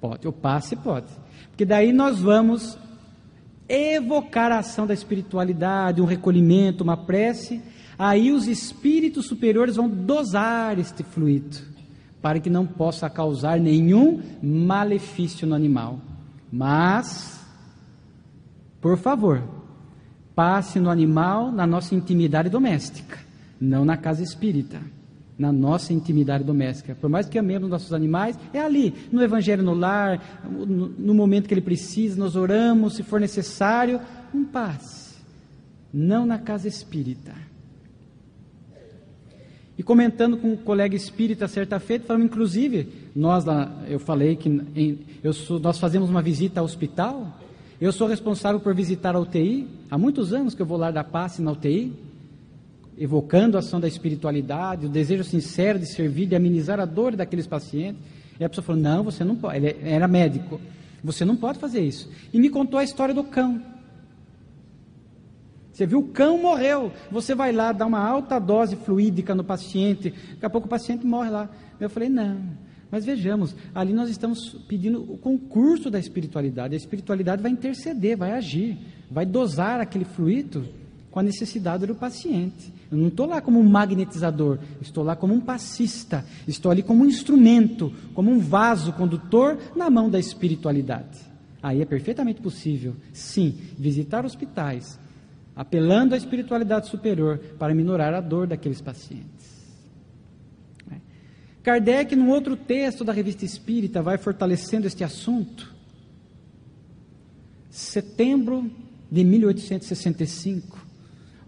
Pode, 0.01 0.27
o 0.27 0.33
passe 0.33 0.75
pode. 0.77 1.09
Porque 1.51 1.67
daí 1.67 1.93
nós 1.93 2.21
vamos 2.21 2.79
evocar 3.69 4.51
a 4.51 4.61
ação 4.61 4.87
da 4.87 4.95
espiritualidade, 4.95 6.01
um 6.01 6.07
recolhimento, 6.07 6.83
uma 6.83 6.97
prece. 6.97 7.61
Aí 7.99 8.33
os 8.33 8.49
espíritos 8.49 9.27
superiores 9.27 9.77
vão 9.77 9.91
dosar 9.91 10.79
este 10.79 11.03
fluido, 11.03 11.59
para 12.23 12.41
que 12.41 12.49
não 12.49 12.67
possa 12.67 13.11
causar 13.11 13.61
nenhum 13.61 14.23
malefício 14.43 15.47
no 15.47 15.55
animal. 15.55 16.01
Mas, 16.51 17.45
por 18.81 18.97
favor, 18.97 19.43
passe 20.35 20.81
no 20.81 20.89
animal 20.89 21.53
na 21.53 21.67
nossa 21.67 21.95
intimidade 21.95 22.49
doméstica, 22.49 23.19
não 23.61 23.85
na 23.85 23.99
casa 23.99 24.23
espírita 24.23 24.94
na 25.39 25.53
nossa 25.53 25.93
intimidade 25.93 26.45
doméstica. 26.45 26.95
Por 26.95 27.11
mais 27.11 27.29
que 27.29 27.39
amemos 27.39 27.69
nossos 27.69 27.93
animais, 27.93 28.39
é 28.53 28.61
ali, 28.61 28.95
no 29.11 29.23
Evangelho 29.23 29.63
no 29.63 29.75
lar, 29.75 30.43
no, 30.49 31.15
momento 31.15 31.49
que 31.49 31.55
ele 31.55 31.61
precisa, 31.61 32.19
nós 32.19 32.37
oramos, 32.37 32.95
se 32.95 33.03
for 33.03 33.21
necessário, 33.21 34.01
um 34.33 34.45
passe. 34.45 35.15
Não 35.93 36.25
na 36.25 36.39
casa 36.39 36.69
espírita. 36.69 37.33
E 39.77 39.83
comentando 39.83 40.37
com 40.37 40.53
um 40.53 40.57
colega 40.57 40.95
espírita 40.95 41.49
certa 41.49 41.81
feita, 41.81 42.07
falamos, 42.07 42.27
inclusive, 42.27 42.89
nós 43.15 43.45
lá, 43.45 43.83
eu 43.89 43.99
falei 43.99 44.37
que 44.37 44.49
em, 44.49 45.01
eu 45.23 45.33
sou, 45.33 45.59
nós 45.59 45.79
fazemos 45.79 46.09
uma 46.09 46.23
visita 46.23 46.61
ao 46.61 46.67
hospital, 46.67 47.41
eu 47.81 47.93
sou 47.93 48.07
responsável 48.07 48.61
por 48.61 48.73
visitar 48.73 49.17
a 49.17 49.21
UTI, 49.21 49.67
há 49.91 49.99
muitos 49.99 50.33
anos 50.33 50.55
que 50.55 50.63
eu 50.63 50.67
vou 50.67 50.79
lá 50.79 50.93
dar 50.93 51.03
passe 51.03 51.43
na 51.43 51.51
UTI, 51.51 51.93
evocando 52.99 53.57
a 53.57 53.61
ação 53.61 53.81
da 53.81 53.89
espiritualidade, 53.89 54.87
o 54.87 54.89
desejo 54.89 55.25
sincero 55.25 55.79
de 55.79 55.87
servir, 55.87 56.27
de 56.27 56.37
amenizar 56.37 56.81
a 56.81 56.85
dor 56.85 57.17
daqueles 57.17 57.47
pacientes. 57.47 58.03
E 58.39 58.45
a 58.45 58.49
pessoa 58.49 58.65
falou: 58.65 58.81
Não, 58.81 59.03
você 59.03 59.25
não 59.25 59.37
pode. 59.37 59.57
Ele 59.57 59.77
era 59.83 60.09
médico. 60.09 60.61
Você 61.03 61.25
não 61.25 61.37
pode 61.37 61.59
fazer 61.59 61.81
isso. 61.81 62.11
E 62.33 62.39
me 62.39 62.49
contou 62.49 62.79
a 62.79 62.85
história 62.85 63.15
do 63.15 63.25
cão. 63.25 63.61
Você 65.73 65.87
viu, 65.87 65.99
o 65.99 66.09
cão 66.09 66.39
morreu. 66.39 66.93
Você 67.11 67.35
vai 67.35 67.53
lá, 67.53 67.73
dá 67.73 67.85
uma 67.85 67.99
alta 67.99 68.39
dose 68.39 68.77
fluídica 68.77 69.35
no 69.35 69.45
paciente. 69.45 70.11
Daqui 70.11 70.47
a 70.47 70.51
pouco 70.51 70.67
o 70.67 70.71
paciente 70.71 71.05
morre 71.07 71.31
lá. 71.31 71.51
Eu 71.81 71.91
falei: 71.91 72.09
Não. 72.09 72.65
Mas 72.91 73.05
vejamos, 73.05 73.57
ali 73.75 73.93
nós 73.93 74.09
estamos 74.09 74.55
pedindo 74.69 75.03
o 75.03 75.19
concurso 75.19 75.91
da 75.91 75.99
espiritualidade. 75.99 76.75
A 76.75 76.77
espiritualidade 76.77 77.43
vai 77.43 77.51
interceder, 77.51 78.17
vai 78.17 78.31
agir, 78.31 78.79
vai 79.11 79.27
dosar 79.27 79.81
aquele 79.81 80.05
fluido 80.05 80.65
com 81.11 81.19
a 81.19 81.23
necessidade 81.23 81.87
do 81.87 81.95
paciente. 81.95 82.73
Eu 82.95 82.99
não 82.99 83.09
estou 83.09 83.27
lá 83.27 83.41
como 83.41 83.59
um 83.59 83.69
magnetizador, 83.69 84.61
estou 84.81 85.03
lá 85.03 85.17
como 85.17 85.35
um 85.35 85.41
passista, 85.41 86.25
estou 86.47 86.71
ali 86.71 86.81
como 86.81 87.03
um 87.03 87.07
instrumento, 87.07 87.93
como 88.15 88.31
um 88.31 88.39
vaso 88.39 88.93
condutor 88.93 89.59
na 89.75 89.91
mão 89.91 90.09
da 90.09 90.17
espiritualidade. 90.17 91.19
Aí 91.61 91.83
é 91.83 91.85
perfeitamente 91.85 92.41
possível, 92.41 92.95
sim, 93.13 93.59
visitar 93.77 94.25
hospitais, 94.25 94.97
apelando 95.57 96.15
à 96.15 96.17
espiritualidade 96.17 96.89
superior 96.89 97.39
para 97.59 97.75
minorar 97.75 98.15
a 98.15 98.21
dor 98.21 98.47
daqueles 98.47 98.81
pacientes. 98.81 99.75
É. 100.89 100.95
Kardec, 101.65 102.15
num 102.15 102.31
outro 102.31 102.55
texto 102.57 103.03
da 103.03 103.13
revista 103.13 103.45
Espírita, 103.45 104.03
vai 104.03 104.19
fortalecendo 104.19 104.87
este 104.87 105.03
assunto. 105.03 105.75
Setembro 107.69 108.71
de 109.11 109.25
1865, 109.25 110.87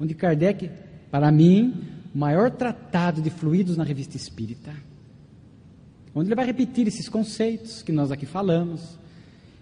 onde 0.01 0.13
Kardec 0.13 0.86
para 1.17 1.33
mim, 1.33 1.73
o 2.15 2.19
maior 2.19 2.51
tratado 2.51 3.23
de 3.23 3.31
fluidos 3.31 3.75
na 3.75 3.85
revista 3.85 4.19
espírita. 4.19 4.71
Onde 6.15 6.29
ele 6.29 6.35
vai 6.35 6.45
repetir 6.45 6.87
esses 6.87 7.09
conceitos 7.09 7.81
que 7.81 7.91
nós 7.91 8.13
aqui 8.13 8.27
falamos 8.27 8.99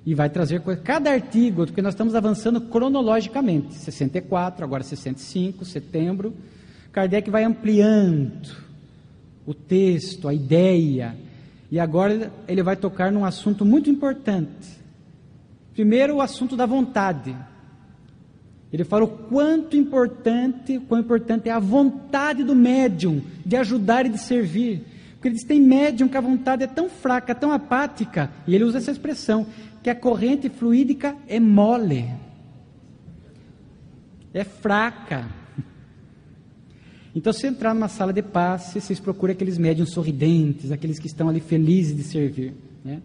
e 0.05 0.17
vai 0.17 0.29
trazer 0.29 0.61
cada 0.83 1.13
artigo, 1.13 1.65
porque 1.65 1.81
nós 1.81 1.95
estamos 1.95 2.17
avançando 2.17 2.61
cronologicamente 2.61 3.73
64, 3.75 4.65
agora 4.65 4.83
65, 4.83 5.65
setembro. 5.65 6.35
Kardec 6.91 7.31
vai 7.31 7.45
ampliando 7.45 8.51
o 9.47 9.55
texto, 9.55 10.27
a 10.27 10.35
ideia. 10.35 11.17
E 11.71 11.79
agora 11.79 12.33
ele 12.49 12.65
vai 12.65 12.75
tocar 12.75 13.13
num 13.13 13.25
assunto 13.25 13.65
muito 13.65 13.89
importante. 13.89 14.77
Primeiro, 15.73 16.17
o 16.17 16.21
assunto 16.21 16.57
da 16.57 16.67
vontade. 16.67 17.33
Ele 18.75 18.83
fala 18.83 19.05
o 19.05 19.09
quanto 19.09 19.77
importante, 19.77 20.81
quão 20.89 21.01
importante 21.01 21.49
é 21.49 21.53
a 21.53 21.61
vontade 21.61 22.43
do 22.43 22.57
médium 22.57 23.23
de 23.47 23.55
ajudar 23.55 24.05
e 24.05 24.09
de 24.09 24.19
servir. 24.19 24.83
Porque 25.13 25.29
ele 25.29 25.37
diz 25.37 25.45
tem 25.45 25.61
médium 25.61 26.09
que 26.09 26.17
a 26.17 26.21
vontade 26.21 26.65
é 26.65 26.67
tão 26.67 26.91
fraca, 26.91 27.37
tão 27.37 27.53
apática, 27.53 28.33
e 28.45 28.53
ele 28.53 28.65
usa 28.65 28.79
essa 28.79 28.91
expressão, 28.91 29.47
que 29.81 29.89
a 29.89 29.95
corrente 29.95 30.49
fluídica 30.49 31.15
é 31.29 31.39
mole, 31.39 32.11
é 34.33 34.43
fraca. 34.43 35.29
Então, 37.15 37.33
se 37.33 37.47
entrar 37.47 37.75
numa 37.75 37.87
sala 37.87 38.13
de 38.13 38.23
passe, 38.23 38.81
vocês 38.81 38.99
procuram 38.99 39.35
aqueles 39.35 39.57
médiums 39.57 39.91
sorridentes, 39.91 40.73
aqueles 40.73 40.99
que 40.99 41.07
estão 41.07 41.29
ali 41.29 41.39
felizes 41.39 41.97
de 41.97 42.03
servir. 42.03 42.53
Né? 42.85 43.01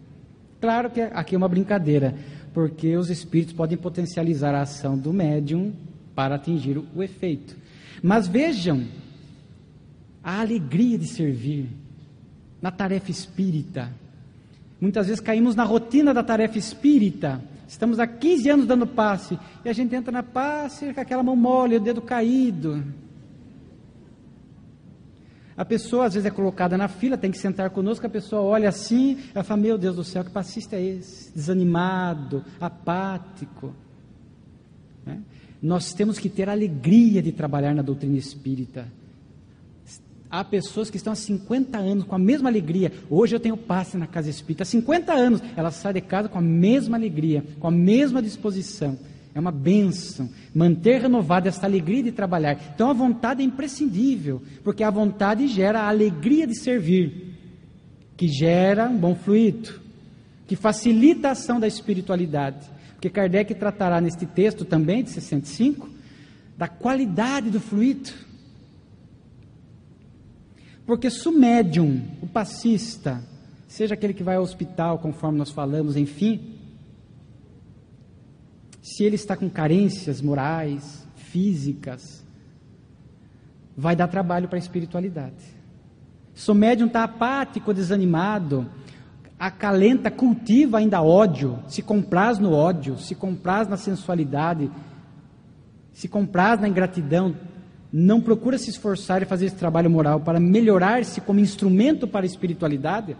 Claro 0.60 0.90
que 0.90 1.00
aqui 1.00 1.36
é 1.36 1.38
uma 1.38 1.48
brincadeira, 1.48 2.16
porque 2.52 2.96
os 2.96 3.10
espíritos 3.10 3.54
podem 3.54 3.78
potencializar 3.78 4.54
a 4.54 4.62
ação 4.62 4.96
do 4.96 5.12
médium 5.12 5.72
para 6.14 6.34
atingir 6.34 6.78
o 6.78 7.02
efeito. 7.02 7.56
Mas 8.02 8.26
vejam 8.26 8.84
a 10.22 10.40
alegria 10.40 10.98
de 10.98 11.06
servir 11.06 11.68
na 12.60 12.70
tarefa 12.70 13.10
espírita. 13.10 13.90
Muitas 14.80 15.06
vezes 15.06 15.20
caímos 15.20 15.54
na 15.54 15.64
rotina 15.64 16.12
da 16.12 16.22
tarefa 16.22 16.58
espírita. 16.58 17.40
Estamos 17.68 18.00
há 18.00 18.06
15 18.06 18.50
anos 18.50 18.66
dando 18.66 18.86
passe 18.86 19.38
e 19.64 19.68
a 19.68 19.72
gente 19.72 19.94
entra 19.94 20.10
na 20.10 20.22
passe 20.22 20.92
com 20.92 21.00
aquela 21.00 21.22
mão 21.22 21.36
mole, 21.36 21.76
o 21.76 21.80
dedo 21.80 22.02
caído. 22.02 22.82
A 25.56 25.64
pessoa 25.64 26.06
às 26.06 26.14
vezes 26.14 26.26
é 26.26 26.30
colocada 26.30 26.78
na 26.78 26.88
fila, 26.88 27.18
tem 27.18 27.30
que 27.30 27.38
sentar 27.38 27.70
conosco, 27.70 28.06
a 28.06 28.10
pessoa 28.10 28.42
olha 28.42 28.68
assim, 28.68 29.18
ela 29.34 29.44
fala: 29.44 29.60
Meu 29.60 29.76
Deus 29.76 29.96
do 29.96 30.04
céu, 30.04 30.24
que 30.24 30.30
passista 30.30 30.76
é 30.76 30.82
esse? 30.82 31.32
Desanimado, 31.34 32.44
apático. 32.60 33.74
Né? 35.04 35.20
Nós 35.62 35.92
temos 35.92 36.18
que 36.18 36.28
ter 36.28 36.48
a 36.48 36.52
alegria 36.52 37.22
de 37.22 37.32
trabalhar 37.32 37.74
na 37.74 37.82
doutrina 37.82 38.16
espírita. 38.16 38.86
Há 40.30 40.44
pessoas 40.44 40.88
que 40.88 40.96
estão 40.96 41.12
há 41.12 41.16
50 41.16 41.76
anos 41.76 42.04
com 42.04 42.14
a 42.14 42.18
mesma 42.18 42.48
alegria. 42.48 42.92
Hoje 43.10 43.34
eu 43.34 43.40
tenho 43.40 43.56
passe 43.56 43.96
na 43.96 44.06
casa 44.06 44.30
espírita. 44.30 44.62
Há 44.62 44.66
50 44.66 45.12
anos 45.12 45.42
ela 45.56 45.72
sai 45.72 45.94
de 45.94 46.00
casa 46.00 46.28
com 46.28 46.38
a 46.38 46.42
mesma 46.42 46.96
alegria, 46.96 47.44
com 47.58 47.66
a 47.66 47.70
mesma 47.70 48.22
disposição. 48.22 48.96
É 49.34 49.38
uma 49.38 49.52
bênção 49.52 50.28
manter 50.54 51.02
renovada 51.02 51.48
esta 51.48 51.66
alegria 51.66 52.02
de 52.02 52.12
trabalhar. 52.12 52.58
Então 52.74 52.90
a 52.90 52.92
vontade 52.92 53.42
é 53.42 53.44
imprescindível, 53.44 54.42
porque 54.64 54.82
a 54.82 54.90
vontade 54.90 55.46
gera 55.46 55.82
a 55.82 55.88
alegria 55.88 56.46
de 56.46 56.58
servir, 56.58 57.36
que 58.16 58.26
gera 58.26 58.88
um 58.88 58.96
bom 58.96 59.14
fluido, 59.14 59.80
que 60.46 60.56
facilita 60.56 61.28
a 61.28 61.32
ação 61.32 61.60
da 61.60 61.66
espiritualidade. 61.68 62.68
Porque 62.94 63.08
Kardec 63.08 63.54
tratará 63.54 64.00
neste 64.00 64.26
texto 64.26 64.64
também, 64.64 65.02
de 65.02 65.10
65, 65.10 65.88
da 66.58 66.68
qualidade 66.68 67.50
do 67.50 67.60
fluido. 67.60 68.10
Porque 70.84 71.08
se 71.08 71.26
o 71.28 71.32
médium, 71.32 72.02
o 72.20 72.26
passista, 72.26 73.22
seja 73.68 73.94
aquele 73.94 74.12
que 74.12 74.24
vai 74.24 74.36
ao 74.36 74.42
hospital, 74.42 74.98
conforme 74.98 75.38
nós 75.38 75.50
falamos, 75.50 75.96
enfim, 75.96 76.58
se 78.80 79.04
ele 79.04 79.16
está 79.16 79.36
com 79.36 79.48
carências 79.48 80.20
morais, 80.20 81.06
físicas, 81.14 82.24
vai 83.76 83.94
dar 83.94 84.08
trabalho 84.08 84.48
para 84.48 84.58
a 84.58 84.60
espiritualidade. 84.60 85.60
Se 86.34 86.50
o 86.50 86.54
médium 86.54 86.86
está 86.86 87.04
apático, 87.04 87.74
desanimado, 87.74 88.66
acalenta, 89.38 90.10
cultiva 90.10 90.78
ainda 90.78 91.02
ódio, 91.02 91.58
se 91.66 91.82
compraz 91.82 92.38
no 92.38 92.52
ódio, 92.52 92.98
se 92.98 93.14
compraz 93.14 93.68
na 93.68 93.76
sensualidade, 93.76 94.70
se 95.92 96.08
compraz 96.08 96.60
na 96.60 96.68
ingratidão, 96.68 97.34
não 97.92 98.20
procura 98.20 98.56
se 98.56 98.70
esforçar 98.70 99.22
e 99.22 99.26
fazer 99.26 99.46
esse 99.46 99.56
trabalho 99.56 99.90
moral 99.90 100.20
para 100.20 100.38
melhorar-se 100.38 101.20
como 101.20 101.40
instrumento 101.40 102.06
para 102.06 102.24
a 102.24 102.26
espiritualidade, 102.26 103.16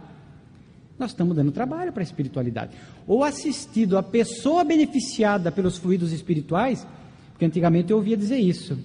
nós 1.01 1.11
estamos 1.11 1.35
dando 1.35 1.51
trabalho 1.51 1.93
para 1.93 2.03
a 2.03 2.05
espiritualidade. 2.05 2.77
Ou 3.07 3.25
assistido 3.25 3.99
a 3.99 4.03
pessoa 4.03 4.63
beneficiada 4.63 5.51
pelos 5.51 5.79
fluidos 5.79 6.13
espirituais, 6.13 6.87
porque 7.33 7.45
antigamente 7.45 7.91
eu 7.91 7.97
ouvia 7.97 8.17
dizer 8.17 8.39
isso. 8.39 8.79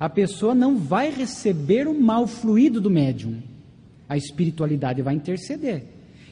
A 0.00 0.08
pessoa 0.08 0.54
não 0.54 0.78
vai 0.78 1.10
receber 1.10 1.86
o 1.86 2.00
mal 2.00 2.26
fluido 2.26 2.80
do 2.80 2.90
médium. 2.90 3.42
A 4.08 4.16
espiritualidade 4.16 5.02
vai 5.02 5.14
interceder. 5.14 5.84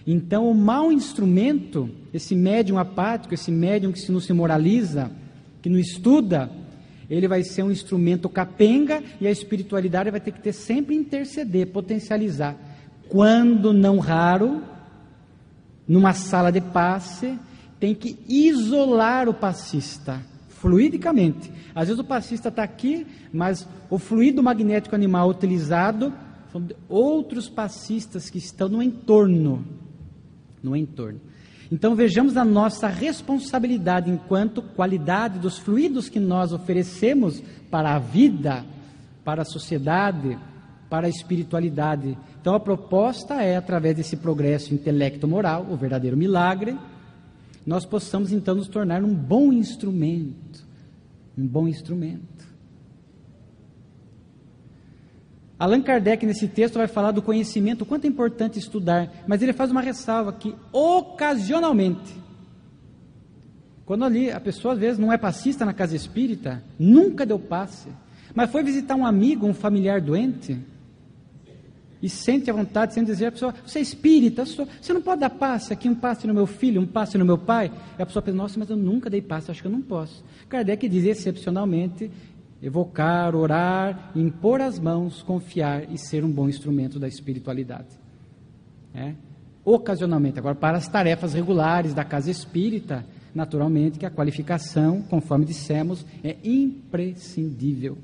Então, 0.07 0.49
o 0.49 0.55
mau 0.55 0.92
instrumento, 0.92 1.90
esse 2.14 2.35
médium 2.35 2.79
apático, 2.79 3.35
esse 3.35 3.51
médium 3.51 3.92
que 3.92 4.11
não 4.12 4.20
se 4.20 4.33
moraliza, 4.33 5.11
que 5.61 5.68
não 5.68 5.79
estuda, 5.79 6.49
ele 7.11 7.27
vai 7.27 7.42
ser 7.42 7.64
um 7.64 7.70
instrumento 7.70 8.29
capenga 8.29 9.03
e 9.20 9.27
a 9.27 9.31
espiritualidade 9.31 10.11
vai 10.11 10.20
ter 10.20 10.31
que 10.31 10.40
ter 10.40 10.53
sempre 10.53 10.94
interceder, 10.94 11.66
potencializar. 11.66 12.57
Quando 13.09 13.72
não 13.72 13.99
raro, 13.99 14.62
numa 15.87 16.12
sala 16.12 16.51
de 16.51 16.61
passe, 16.61 17.38
tem 17.79 17.94
que 17.94 18.18
isolar 18.29 19.29
o 19.29 19.35
passista 19.35 20.20
fluidicamente. 20.49 21.53
Às 21.75 21.88
vezes 21.88 22.01
o 22.01 22.05
passista 22.05 22.49
está 22.49 22.62
aqui, 22.62 23.07
mas 23.33 23.68
o 23.90 23.99
fluido 23.99 24.42
magnético 24.42 24.94
animal 24.94 25.29
utilizado 25.29 26.12
são 26.51 26.66
outros 26.88 27.49
passistas 27.49 28.31
que 28.31 28.38
estão 28.38 28.68
no 28.68 28.83
entorno. 28.83 29.64
No 30.62 30.75
entorno. 30.75 31.20
Então 31.70 31.94
vejamos 31.94 32.37
a 32.37 32.44
nossa 32.44 32.88
responsabilidade 32.88 34.11
enquanto 34.11 34.62
qualidade 34.62 35.38
dos 35.38 35.59
fluidos 35.59 36.09
que 36.09 36.20
nós 36.20 36.53
oferecemos 36.53 37.42
para 37.70 37.94
a 37.94 37.99
vida, 37.99 38.64
para 39.25 39.42
a 39.42 39.44
sociedade, 39.44 40.38
para 40.88 41.07
a 41.07 41.11
espiritualidade. 41.11 42.16
Então 42.40 42.55
a 42.55 42.61
proposta 42.61 43.42
é, 43.42 43.57
através 43.57 43.96
desse 43.96 44.16
progresso 44.16 44.72
intelecto-moral, 44.72 45.66
o 45.68 45.77
verdadeiro 45.77 46.16
milagre, 46.16 46.77
nós 47.66 47.85
possamos 47.85 48.33
então 48.33 48.55
nos 48.55 48.68
tornar 48.68 49.03
um 49.03 49.14
bom 49.14 49.53
instrumento. 49.53 50.64
Um 51.37 51.46
bom 51.46 51.66
instrumento. 51.66 52.37
Allan 55.59 55.81
Kardec, 55.81 56.25
nesse 56.27 56.49
texto, 56.49 56.77
vai 56.77 56.87
falar 56.87 57.12
do 57.12 57.22
conhecimento, 57.22 57.83
o 57.83 57.87
quanto 57.87 58.05
é 58.05 58.09
importante 58.09 58.59
estudar, 58.59 59.11
mas 59.27 59.42
ele 59.42 59.55
faz 59.55 59.70
uma 59.70 59.81
ressalva 59.81 60.33
que, 60.33 60.55
ocasionalmente, 60.70 62.14
quando 63.87 64.05
ali 64.05 64.31
a 64.31 64.38
pessoa 64.38 64.75
às 64.75 64.81
vezes 64.81 64.99
não 64.99 65.12
é 65.12 65.16
passista 65.16 65.64
na 65.64 65.72
casa 65.72 65.96
espírita, 65.96 66.62
nunca 66.79 67.25
deu 67.25 67.38
passe, 67.38 67.88
mas 68.35 68.51
foi 68.51 68.62
visitar 68.62 68.96
um 68.96 69.07
amigo, 69.07 69.46
um 69.46 69.55
familiar 69.55 70.01
doente, 70.01 70.59
e 72.02 72.09
sente 72.09 72.50
a 72.50 72.52
vontade, 72.52 72.94
sem 72.94 73.04
dizer 73.04 73.26
a 73.26 73.32
pessoa, 73.32 73.54
você 73.64 73.78
é 73.78 73.82
espírita, 73.82 74.44
você 74.44 74.92
não 74.92 75.00
pode 75.00 75.20
dar 75.20 75.30
passe 75.30 75.72
aqui, 75.72 75.88
um 75.88 75.94
passe 75.94 76.26
no 76.26 76.35
meu 76.35 76.46
filho, 76.46 76.80
um 76.80 76.87
passe 76.87 77.16
no 77.16 77.24
meu 77.24 77.38
pai. 77.38 77.72
E 77.98 78.02
a 78.02 78.06
pessoa 78.06 78.22
pensa, 78.22 78.37
nossa, 78.37 78.59
mas 78.59 78.68
eu 78.68 78.76
nunca 78.76 79.09
dei 79.09 79.22
passe, 79.22 79.50
acho 79.50 79.62
que 79.62 79.66
eu 79.66 79.72
não 79.72 79.82
posso. 79.82 80.22
Kardec 80.48 80.88
diz, 80.88 81.04
excepcionalmente, 81.04 82.11
evocar, 82.62 83.35
orar, 83.35 84.12
impor 84.14 84.61
as 84.61 84.78
mãos, 84.78 85.22
confiar 85.22 85.90
e 85.90 85.98
ser 85.98 86.24
um 86.24 86.30
bom 86.30 86.48
instrumento 86.48 86.98
da 86.98 87.09
espiritualidade. 87.09 87.88
É? 88.94 89.14
Ocasionalmente, 89.64 90.38
agora 90.38 90.54
para 90.54 90.79
as 90.79 90.88
tarefas 90.88 91.35
regulares 91.35 91.92
da 91.92 92.04
casa 92.04 92.31
espírita, 92.31 93.04
naturalmente 93.35 93.98
que 93.98 94.06
a 94.06 94.10
qualificação, 94.10 95.02
conforme 95.02 95.44
dissemos, 95.44 96.04
é 96.23 96.37
imprescindível. 96.44 97.98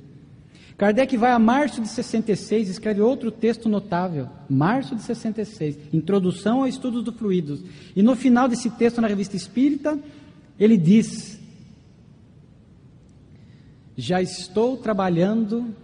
Kardec 0.76 1.16
vai 1.16 1.32
a 1.32 1.38
março 1.38 1.80
de 1.80 1.88
66 1.88 2.68
e 2.68 2.70
escreve 2.70 3.00
outro 3.00 3.30
texto 3.30 3.68
notável, 3.68 4.28
março 4.48 4.96
de 4.96 5.02
66, 5.02 5.76
Introdução 5.92 6.60
ao 6.60 6.66
Estudos 6.66 7.04
do 7.04 7.12
Fluidos. 7.12 7.62
E 7.94 8.02
no 8.02 8.16
final 8.16 8.48
desse 8.48 8.70
texto, 8.70 9.00
na 9.00 9.08
Revista 9.08 9.36
Espírita, 9.36 9.98
ele 10.58 10.76
diz: 10.76 11.38
Já 13.96 14.20
estou 14.22 14.76
trabalhando 14.76 15.74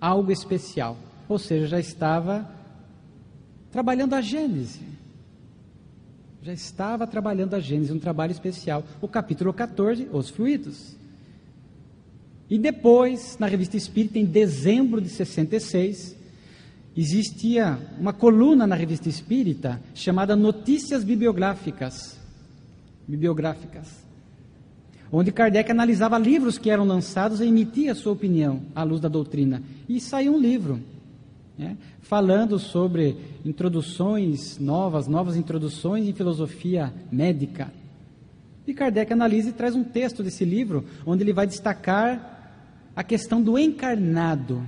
algo 0.00 0.30
especial. 0.30 0.96
Ou 1.28 1.38
seja, 1.38 1.66
já 1.66 1.80
estava 1.80 2.48
trabalhando 3.70 4.14
a 4.14 4.20
Gênese. 4.20 4.80
Já 6.42 6.52
estava 6.52 7.06
trabalhando 7.06 7.54
a 7.54 7.60
Gênese, 7.60 7.92
um 7.92 7.98
trabalho 7.98 8.32
especial. 8.32 8.84
O 9.00 9.08
capítulo 9.08 9.52
14, 9.52 10.08
os 10.12 10.28
fluidos. 10.28 10.94
E 12.48 12.58
depois, 12.58 13.36
na 13.38 13.46
Revista 13.46 13.76
Espírita, 13.76 14.18
em 14.18 14.24
dezembro 14.24 15.00
de 15.00 15.08
66, 15.08 16.14
existia 16.96 17.78
uma 17.98 18.12
coluna 18.12 18.66
na 18.66 18.74
Revista 18.74 19.08
Espírita 19.08 19.80
chamada 19.94 20.36
Notícias 20.36 21.02
Bibliográficas. 21.02 22.18
Bibliográficas. 23.08 24.04
Onde 25.10 25.32
Kardec 25.32 25.70
analisava 25.70 26.18
livros 26.18 26.58
que 26.58 26.70
eram 26.70 26.84
lançados 26.84 27.40
e 27.40 27.46
emitia 27.46 27.92
a 27.92 27.94
sua 27.94 28.12
opinião 28.12 28.62
à 28.74 28.82
luz 28.82 29.00
da 29.00 29.08
doutrina. 29.08 29.62
E 29.88 30.00
saiu 30.00 30.34
um 30.34 30.40
livro. 30.40 30.80
né, 31.56 31.76
falando 32.02 32.58
sobre 32.58 33.16
introduções 33.44 34.58
novas, 34.58 35.06
novas 35.06 35.36
introduções 35.36 36.06
em 36.06 36.12
filosofia 36.12 36.92
médica. 37.10 37.72
E 38.66 38.74
Kardec 38.74 39.12
analisa 39.12 39.50
e 39.50 39.52
traz 39.52 39.74
um 39.74 39.84
texto 39.84 40.22
desse 40.22 40.44
livro, 40.44 40.84
onde 41.06 41.22
ele 41.22 41.32
vai 41.32 41.46
destacar 41.46 42.33
a 42.94 43.02
questão 43.02 43.42
do 43.42 43.58
encarnado, 43.58 44.62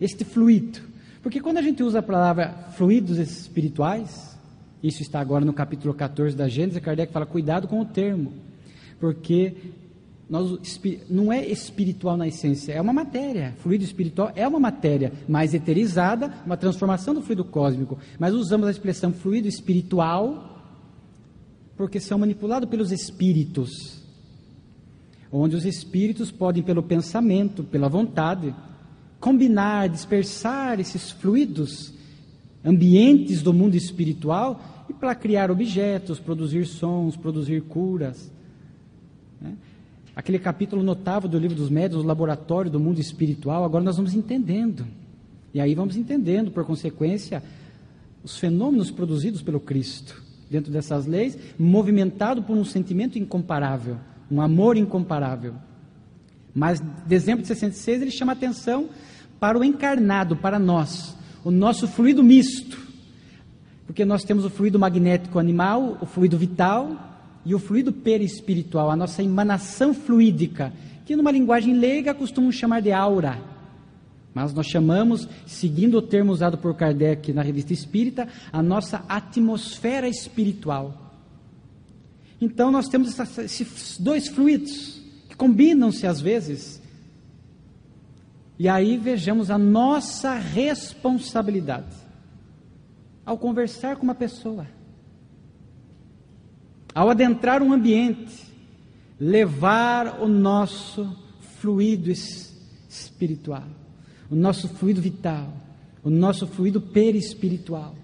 este 0.00 0.24
fluido. 0.24 0.80
Porque 1.22 1.40
quando 1.40 1.58
a 1.58 1.62
gente 1.62 1.82
usa 1.82 1.98
a 1.98 2.02
palavra 2.02 2.68
fluidos 2.76 3.18
espirituais, 3.18 4.38
isso 4.82 5.02
está 5.02 5.20
agora 5.20 5.44
no 5.44 5.52
capítulo 5.52 5.92
14 5.92 6.34
da 6.34 6.48
Gênesis, 6.48 6.82
Kardec 6.82 7.12
fala: 7.12 7.26
cuidado 7.26 7.68
com 7.68 7.80
o 7.80 7.84
termo, 7.84 8.32
porque 8.98 9.54
nós, 10.30 10.58
não 11.10 11.32
é 11.32 11.44
espiritual 11.44 12.16
na 12.16 12.28
essência, 12.28 12.72
é 12.72 12.80
uma 12.80 12.92
matéria. 12.92 13.54
Fluido 13.58 13.84
espiritual 13.84 14.32
é 14.34 14.46
uma 14.46 14.60
matéria 14.60 15.12
mais 15.28 15.52
eterizada, 15.52 16.32
uma 16.46 16.56
transformação 16.56 17.12
do 17.12 17.20
fluido 17.20 17.44
cósmico. 17.44 17.98
Mas 18.18 18.32
usamos 18.32 18.68
a 18.68 18.70
expressão 18.70 19.12
fluido 19.12 19.48
espiritual 19.48 20.46
porque 21.76 21.98
são 21.98 22.18
manipulados 22.18 22.68
pelos 22.68 22.92
espíritos, 22.92 23.99
onde 25.32 25.56
os 25.56 25.64
espíritos 25.64 26.30
podem, 26.30 26.62
pelo 26.62 26.82
pensamento, 26.82 27.62
pela 27.62 27.88
vontade, 27.88 28.54
combinar, 29.18 29.88
dispersar 29.88 30.80
esses 30.80 31.10
fluidos, 31.10 31.92
ambientes 32.64 33.42
do 33.42 33.52
mundo 33.52 33.74
espiritual 33.74 34.84
e 34.88 34.92
para 34.92 35.14
criar 35.14 35.50
objetos, 35.50 36.18
produzir 36.18 36.66
sons, 36.66 37.16
produzir 37.16 37.62
curas. 37.62 38.30
Né? 39.40 39.54
aquele 40.20 40.38
capítulo 40.38 40.82
notável 40.82 41.28
do 41.28 41.38
livro 41.38 41.56
dos 41.56 41.70
médios, 41.70 42.02
o 42.02 42.06
laboratório 42.06 42.70
do 42.70 42.78
mundo 42.78 43.00
espiritual, 43.00 43.64
agora 43.64 43.82
nós 43.82 43.96
vamos 43.96 44.14
entendendo. 44.14 44.86
E 45.52 45.60
aí 45.60 45.74
vamos 45.74 45.96
entendendo, 45.96 46.50
por 46.50 46.64
consequência, 46.64 47.42
os 48.22 48.36
fenômenos 48.36 48.90
produzidos 48.90 49.42
pelo 49.42 49.58
Cristo 49.58 50.22
dentro 50.50 50.70
dessas 50.70 51.06
leis, 51.06 51.38
movimentado 51.58 52.42
por 52.42 52.56
um 52.56 52.64
sentimento 52.64 53.18
incomparável, 53.18 53.96
um 54.30 54.40
amor 54.40 54.76
incomparável. 54.76 55.54
Mas 56.54 56.80
dezembro 57.06 57.42
de 57.42 57.48
66 57.48 58.02
ele 58.02 58.10
chama 58.10 58.32
atenção 58.32 58.88
para 59.38 59.58
o 59.58 59.64
encarnado, 59.64 60.36
para 60.36 60.58
nós, 60.58 61.16
o 61.44 61.50
nosso 61.50 61.88
fluido 61.88 62.22
misto. 62.22 62.78
Porque 63.86 64.04
nós 64.04 64.22
temos 64.22 64.44
o 64.44 64.50
fluido 64.50 64.78
magnético 64.78 65.38
animal, 65.38 65.98
o 66.00 66.06
fluido 66.06 66.38
vital, 66.38 67.10
e 67.44 67.54
o 67.54 67.58
fluido 67.58 67.92
perispiritual, 67.92 68.90
a 68.90 68.96
nossa 68.96 69.22
emanação 69.22 69.94
fluídica, 69.94 70.72
que 71.06 71.16
numa 71.16 71.30
linguagem 71.30 71.74
leiga 71.74 72.14
costumam 72.14 72.52
chamar 72.52 72.82
de 72.82 72.92
aura. 72.92 73.38
Mas 74.34 74.54
nós 74.54 74.66
chamamos, 74.66 75.28
seguindo 75.46 75.98
o 75.98 76.02
termo 76.02 76.32
usado 76.32 76.58
por 76.58 76.74
Kardec 76.76 77.32
na 77.32 77.42
revista 77.42 77.72
Espírita, 77.72 78.28
a 78.52 78.62
nossa 78.62 79.02
atmosfera 79.08 80.06
espiritual. 80.08 81.09
Então 82.40 82.70
nós 82.70 82.88
temos 82.88 83.18
esses 83.38 83.98
dois 83.98 84.28
fluidos 84.28 85.00
que 85.28 85.36
combinam-se 85.36 86.06
às 86.06 86.20
vezes. 86.20 86.80
E 88.58 88.68
aí 88.68 88.96
vejamos 88.96 89.50
a 89.50 89.58
nossa 89.58 90.34
responsabilidade 90.34 91.96
ao 93.24 93.36
conversar 93.36 93.96
com 93.96 94.02
uma 94.02 94.14
pessoa 94.14 94.66
ao 96.94 97.08
adentrar 97.08 97.62
um 97.62 97.72
ambiente, 97.72 98.34
levar 99.18 100.20
o 100.20 100.28
nosso 100.28 101.16
fluido 101.60 102.10
espiritual, 102.10 103.66
o 104.30 104.34
nosso 104.34 104.68
fluido 104.68 105.00
vital, 105.00 105.52
o 106.02 106.10
nosso 106.10 106.46
fluido 106.46 106.80
perispiritual. 106.80 107.94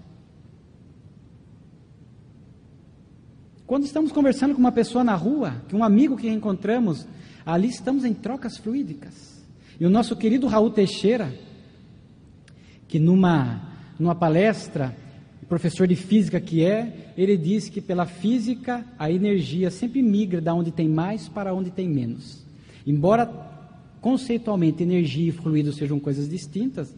Quando 3.67 3.83
estamos 3.83 4.13
conversando 4.13 4.55
com 4.55 4.59
uma 4.61 4.71
pessoa 4.71 5.03
na 5.03 5.13
rua, 5.13 5.61
que 5.67 5.75
um 5.75 5.83
amigo 5.83 6.15
que 6.15 6.29
encontramos, 6.29 7.05
ali 7.45 7.67
estamos 7.67 8.05
em 8.05 8.13
trocas 8.13 8.57
fluídicas. 8.57 9.45
E 9.77 9.85
o 9.85 9.89
nosso 9.89 10.15
querido 10.15 10.47
Raul 10.47 10.71
Teixeira, 10.71 11.31
que 12.87 12.97
numa, 12.97 13.61
numa 13.99 14.15
palestra 14.15 14.95
professor 15.47 15.87
de 15.87 15.95
física 15.95 16.39
que 16.39 16.63
é, 16.63 17.13
ele 17.17 17.37
diz 17.37 17.69
que 17.69 17.79
pela 17.81 18.05
física 18.05 18.85
a 18.99 19.11
energia 19.11 19.71
sempre 19.71 20.01
migra 20.01 20.41
da 20.41 20.53
onde 20.53 20.71
tem 20.71 20.87
mais 20.87 21.27
para 21.27 21.53
onde 21.53 21.71
tem 21.71 21.89
menos. 21.89 22.45
Embora 22.85 23.25
conceitualmente 24.01 24.83
energia 24.83 25.29
e 25.29 25.31
fluido 25.31 25.73
sejam 25.73 25.99
coisas 25.99 26.29
distintas, 26.29 26.93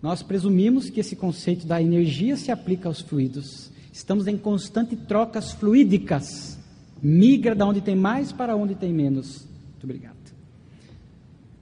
nós 0.00 0.22
presumimos 0.22 0.90
que 0.90 1.00
esse 1.00 1.14
conceito 1.14 1.66
da 1.66 1.80
energia 1.80 2.36
se 2.36 2.50
aplica 2.50 2.88
aos 2.88 3.00
fluidos. 3.00 3.70
Estamos 3.92 4.26
em 4.26 4.38
constante 4.38 4.96
trocas 4.96 5.52
fluídicas. 5.52 6.58
Migra 7.02 7.54
da 7.54 7.66
onde 7.66 7.82
tem 7.82 7.94
mais 7.94 8.32
para 8.32 8.56
onde 8.56 8.74
tem 8.74 8.92
menos. 8.92 9.46
Muito 9.72 9.84
obrigado. 9.84 10.16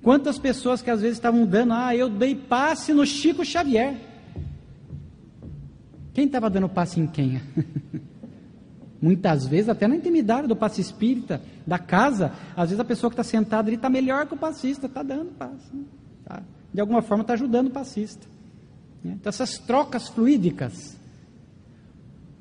Quantas 0.03 0.39
pessoas 0.39 0.81
que 0.81 0.91
às 0.91 1.01
vezes 1.01 1.19
estavam 1.19 1.45
dando, 1.45 1.73
ah, 1.73 1.95
eu 1.95 2.09
dei 2.09 2.35
passe 2.35 2.95
no 2.95 3.05
Chico 3.05 3.45
Xavier. 3.45 3.97
Quem 6.15 6.27
estava 6.27 6.49
dando 6.49 6.69
passe 6.69 7.01
em 7.01 7.07
quem? 7.07 7.41
Muitas 9.03 9.47
vezes, 9.47 9.69
até 9.69 9.89
na 9.89 9.97
intimidade 9.97 10.47
do 10.47 10.55
passe 10.55 10.81
espírita, 10.81 11.43
da 11.67 11.79
casa, 11.79 12.33
às 12.57 12.69
vezes 12.69 12.81
a 12.81 12.85
pessoa 12.85 13.11
que 13.11 13.15
está 13.15 13.25
sentada 13.25 13.69
ali 13.69 13.77
está 13.77 13.89
melhor 13.89 14.27
que 14.27 14.35
o 14.35 14.39
passista, 14.39 14.87
está 14.87 15.03
dando 15.03 15.33
passe. 15.33 15.75
Né? 15.75 15.85
Tá? 16.25 16.43
De 16.73 16.81
alguma 16.81 17.03
forma 17.03 17.23
está 17.23 17.33
ajudando 17.35 17.69
o 17.69 17.71
passista. 17.71 18.27
Né? 19.03 19.17
Então, 19.19 19.31
essas 19.31 19.59
trocas 19.59 20.09
fluídicas, 20.09 20.97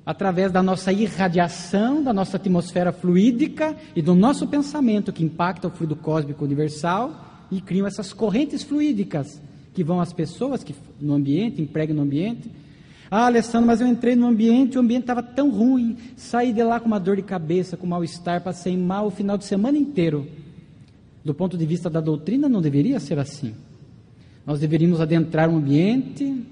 através 0.10 0.52
da 0.52 0.64
nossa 0.64 0.92
irradiação, 0.92 2.02
da 2.02 2.12
nossa 2.12 2.38
atmosfera 2.38 2.92
fluídica 2.92 3.78
e 3.96 4.02
do 4.02 4.16
nosso 4.16 4.48
pensamento 4.48 5.14
que 5.14 5.24
impacta 5.24 5.68
o 5.68 5.70
fluido 5.70 5.96
cósmico 5.96 6.44
universal 6.44 7.46
e 7.52 7.62
criam 7.62 7.86
essas 7.86 8.12
correntes 8.12 8.64
fluídicas 8.64 9.40
que 9.72 9.84
vão 9.84 10.02
às 10.02 10.12
pessoas 10.12 10.64
que 10.64 10.74
no 11.00 11.14
ambiente, 11.14 11.62
empregam 11.62 11.96
no 11.96 12.02
ambiente 12.02 12.50
ah, 13.12 13.28
Alessandro, 13.28 13.68
mas 13.68 13.82
eu 13.82 13.88
entrei 13.88 14.16
no 14.16 14.26
ambiente, 14.26 14.78
o 14.78 14.82
ambiente 14.82 15.02
estava 15.02 15.22
tão 15.22 15.52
ruim, 15.52 15.96
saí 16.16 16.52
de 16.52 16.64
lá 16.64 16.80
com 16.80 16.88
uma 16.88 17.00
dor 17.00 17.16
de 17.16 17.22
cabeça, 17.22 17.78
com 17.78 17.86
mal-estar, 17.86 18.42
passei 18.42 18.76
mal 18.76 19.06
o 19.06 19.12
final 19.12 19.38
de 19.38 19.46
semana 19.46 19.78
inteiro. 19.78 20.28
Do 21.24 21.36
ponto 21.36 21.56
de 21.56 21.68
vista 21.68 21.88
da 21.88 22.00
doutrina, 22.00 22.50
não 22.50 22.62
deveria 22.62 23.00
ser 23.00 23.20
assim. 23.20 23.54
Nós 24.44 24.60
deveríamos 24.60 25.02
adentrar 25.02 25.50
um 25.50 25.58
ambiente, 25.58 26.44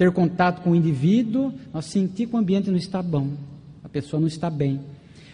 ter 0.00 0.10
contato 0.12 0.62
com 0.62 0.70
o 0.70 0.74
indivíduo, 0.74 1.52
nós 1.74 1.84
sentir 1.84 2.26
que 2.26 2.34
o 2.34 2.38
ambiente 2.38 2.70
não 2.70 2.78
está 2.78 3.02
bom, 3.02 3.34
a 3.84 3.88
pessoa 3.88 4.18
não 4.18 4.28
está 4.28 4.48
bem. 4.48 4.80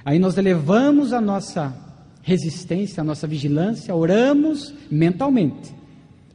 Aí 0.05 0.19
nós 0.19 0.37
elevamos 0.37 1.13
a 1.13 1.21
nossa 1.21 1.73
resistência, 2.21 3.01
a 3.01 3.05
nossa 3.05 3.29
vigilância, 3.29 3.95
oramos 3.95 4.75
mentalmente, 4.91 5.73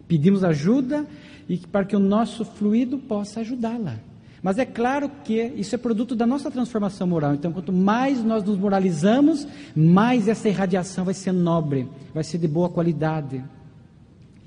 pedimos 0.07 0.45
ajuda 0.45 1.05
e 1.49 1.57
para 1.57 1.84
que 1.84 1.93
o 1.93 1.99
nosso 1.99 2.45
fluido 2.45 2.97
possa 2.99 3.41
ajudá-la. 3.41 3.97
Mas 4.41 4.57
é 4.57 4.65
claro 4.65 5.11
que 5.25 5.51
isso 5.57 5.75
é 5.75 5.77
produto 5.77 6.15
da 6.15 6.25
nossa 6.25 6.49
transformação 6.49 7.05
moral. 7.07 7.34
Então, 7.34 7.51
quanto 7.51 7.73
mais 7.73 8.23
nós 8.23 8.45
nos 8.45 8.57
moralizamos, 8.57 9.45
mais 9.75 10.29
essa 10.29 10.47
irradiação 10.47 11.03
vai 11.03 11.13
ser 11.13 11.34
nobre, 11.34 11.86
vai 12.13 12.23
ser 12.23 12.38
de 12.38 12.47
boa 12.47 12.69
qualidade. 12.69 13.43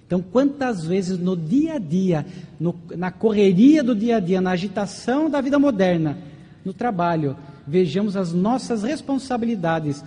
Então, 0.07 0.21
quantas 0.21 0.85
vezes 0.85 1.19
no 1.19 1.37
dia 1.37 1.75
a 1.75 1.79
dia, 1.79 2.27
no, 2.61 2.75
na 2.97 3.11
correria 3.11 3.83
do 3.83 3.95
dia 3.95 4.17
a 4.17 4.21
dia, 4.21 4.41
na 4.41 4.51
agitação 4.51 5.31
da 5.31 5.41
vida 5.41 5.59
moderna, 5.59 6.19
no 6.65 6.73
trabalho, 6.73 7.37
vejamos 7.67 8.17
as 8.17 8.33
nossas 8.33 8.83
responsabilidades 8.83 10.05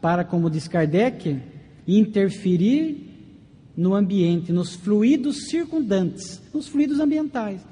para, 0.00 0.24
como 0.24 0.50
diz 0.50 0.68
Kardec, 0.68 1.40
interferir 1.86 3.08
no 3.76 3.94
ambiente, 3.94 4.52
nos 4.52 4.74
fluidos 4.74 5.48
circundantes, 5.48 6.42
nos 6.52 6.68
fluidos 6.68 7.00
ambientais. 7.00 7.64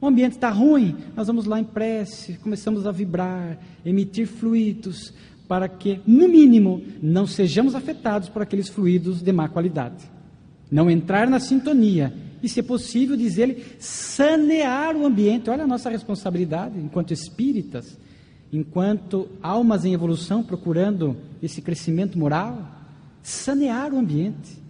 O 0.00 0.06
ambiente 0.06 0.32
está 0.32 0.50
ruim, 0.50 0.94
nós 1.16 1.26
vamos 1.26 1.46
lá 1.46 1.58
em 1.58 1.64
prece, 1.64 2.34
começamos 2.34 2.86
a 2.86 2.92
vibrar, 2.92 3.58
emitir 3.84 4.26
fluidos, 4.26 5.14
para 5.48 5.68
que, 5.68 6.00
no 6.06 6.28
mínimo, 6.28 6.82
não 7.00 7.26
sejamos 7.26 7.74
afetados 7.74 8.28
por 8.28 8.42
aqueles 8.42 8.68
fluidos 8.68 9.22
de 9.22 9.32
má 9.32 9.48
qualidade. 9.48 10.15
Não 10.70 10.90
entrar 10.90 11.28
na 11.28 11.38
sintonia 11.38 12.12
e, 12.42 12.48
se 12.48 12.60
é 12.60 12.62
possível, 12.62 13.16
dizer 13.16 13.76
sanear 13.78 14.96
o 14.96 15.06
ambiente. 15.06 15.50
Olha 15.50 15.64
a 15.64 15.66
nossa 15.66 15.90
responsabilidade 15.90 16.78
enquanto 16.78 17.12
espíritas, 17.12 17.96
enquanto 18.52 19.28
almas 19.42 19.84
em 19.84 19.94
evolução 19.94 20.42
procurando 20.42 21.16
esse 21.42 21.60
crescimento 21.62 22.18
moral, 22.18 22.66
sanear 23.22 23.92
o 23.92 23.98
ambiente. 23.98 24.62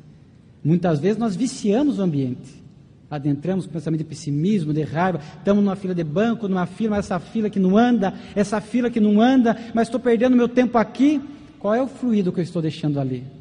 Muitas 0.65 0.99
vezes 0.99 1.19
nós 1.19 1.37
viciamos 1.37 1.99
o 1.99 2.03
ambiente. 2.03 2.65
Adentramos 3.09 3.67
com 3.67 3.73
pensamento 3.73 3.99
de 3.99 4.05
pessimismo, 4.05 4.73
de 4.73 4.83
raiva, 4.83 5.21
estamos 5.39 5.63
numa 5.63 5.77
fila 5.77 5.95
de 5.95 6.03
banco, 6.03 6.49
numa 6.49 6.67
fila, 6.67 6.97
mas 6.97 7.07
essa 7.07 7.21
fila 7.21 7.49
que 7.49 7.61
não 7.61 7.77
anda, 7.77 8.13
essa 8.35 8.61
fila 8.61 8.91
que 8.91 8.99
não 8.99 9.21
anda, 9.21 9.57
mas 9.73 9.87
estou 9.87 10.01
perdendo 10.01 10.37
meu 10.37 10.49
tempo 10.49 10.77
aqui. 10.77 11.21
Qual 11.59 11.73
é 11.73 11.81
o 11.81 11.87
fluido 11.87 12.33
que 12.33 12.41
eu 12.41 12.45
estou 12.45 12.61
deixando 12.61 12.99
ali? 12.99 13.36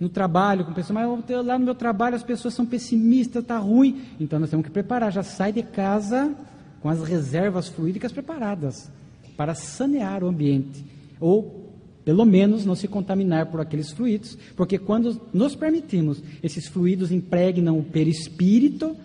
No 0.00 0.08
trabalho 0.08 0.64
com 0.64 0.72
pessoas, 0.72 0.94
mas 0.94 1.46
lá 1.46 1.58
no 1.58 1.64
meu 1.66 1.74
trabalho 1.74 2.16
as 2.16 2.22
pessoas 2.22 2.54
são 2.54 2.64
pessimistas, 2.64 3.42
está 3.42 3.58
ruim. 3.58 4.00
Então 4.18 4.40
nós 4.40 4.48
temos 4.48 4.64
que 4.64 4.72
preparar, 4.72 5.12
já 5.12 5.22
sai 5.22 5.52
de 5.52 5.62
casa 5.62 6.34
com 6.80 6.88
as 6.88 7.02
reservas 7.06 7.68
fluídicas 7.68 8.10
preparadas 8.10 8.90
para 9.36 9.54
sanear 9.54 10.24
o 10.24 10.28
ambiente. 10.28 10.82
Ou, 11.20 11.70
pelo 12.02 12.24
menos, 12.24 12.64
não 12.64 12.74
se 12.74 12.88
contaminar 12.88 13.46
por 13.46 13.60
aqueles 13.60 13.92
fluidos, 13.92 14.38
porque 14.56 14.78
quando 14.78 15.20
nos 15.34 15.54
permitimos, 15.54 16.22
esses 16.42 16.66
fluidos 16.66 17.12
impregnam 17.12 17.78
o 17.78 17.84
perispírito, 17.84 18.96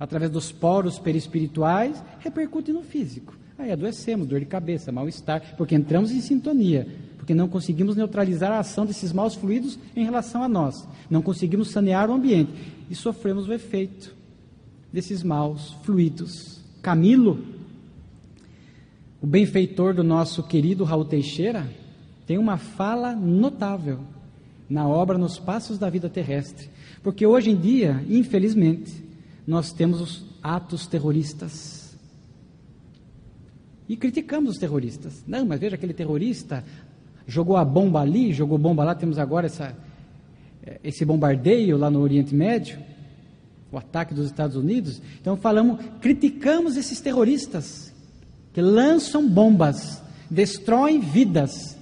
através 0.00 0.30
dos 0.32 0.50
poros 0.50 0.98
perispirituais, 0.98 2.02
repercute 2.18 2.72
no 2.72 2.82
físico. 2.82 3.38
Aí 3.56 3.70
adoecemos, 3.70 4.26
dor 4.26 4.40
de 4.40 4.46
cabeça, 4.46 4.90
mal-estar, 4.90 5.54
porque 5.56 5.76
entramos 5.76 6.10
em 6.10 6.20
sintonia 6.20 6.86
porque 7.26 7.34
não 7.34 7.48
conseguimos 7.48 7.96
neutralizar 7.96 8.52
a 8.52 8.60
ação 8.60 8.86
desses 8.86 9.12
maus 9.12 9.34
fluidos 9.34 9.76
em 9.96 10.04
relação 10.04 10.44
a 10.44 10.48
nós, 10.48 10.86
não 11.10 11.20
conseguimos 11.20 11.72
sanear 11.72 12.08
o 12.08 12.12
ambiente 12.12 12.52
e 12.88 12.94
sofremos 12.94 13.48
o 13.48 13.52
efeito 13.52 14.14
desses 14.92 15.24
maus 15.24 15.72
fluidos. 15.82 16.60
Camilo, 16.80 17.44
o 19.20 19.26
benfeitor 19.26 19.92
do 19.92 20.04
nosso 20.04 20.44
querido 20.44 20.84
Raul 20.84 21.04
Teixeira, 21.04 21.68
tem 22.28 22.38
uma 22.38 22.58
fala 22.58 23.12
notável 23.12 23.98
na 24.70 24.86
obra 24.86 25.18
Nos 25.18 25.36
Passos 25.36 25.80
da 25.80 25.90
Vida 25.90 26.08
Terrestre, 26.08 26.70
porque 27.02 27.26
hoje 27.26 27.50
em 27.50 27.56
dia, 27.56 28.04
infelizmente, 28.08 29.04
nós 29.44 29.72
temos 29.72 30.00
os 30.00 30.24
atos 30.40 30.86
terroristas. 30.86 31.98
E 33.88 33.96
criticamos 33.96 34.52
os 34.52 34.58
terroristas. 34.58 35.24
Não, 35.26 35.44
mas 35.44 35.60
veja 35.60 35.76
aquele 35.76 35.94
terrorista 35.94 36.64
jogou 37.26 37.56
a 37.56 37.64
bomba 37.64 38.00
ali, 38.00 38.32
jogou 38.32 38.56
bomba 38.56 38.84
lá, 38.84 38.94
temos 38.94 39.18
agora 39.18 39.46
essa, 39.46 39.76
esse 40.82 41.04
bombardeio 41.04 41.76
lá 41.76 41.90
no 41.90 42.00
Oriente 42.00 42.34
Médio, 42.34 42.78
o 43.70 43.76
ataque 43.76 44.14
dos 44.14 44.26
Estados 44.26 44.56
Unidos. 44.56 45.02
Então 45.20 45.36
falamos, 45.36 45.84
criticamos 46.00 46.76
esses 46.76 47.00
terroristas 47.00 47.92
que 48.52 48.60
lançam 48.60 49.28
bombas, 49.28 50.02
destroem 50.30 51.00
vidas. 51.00 51.76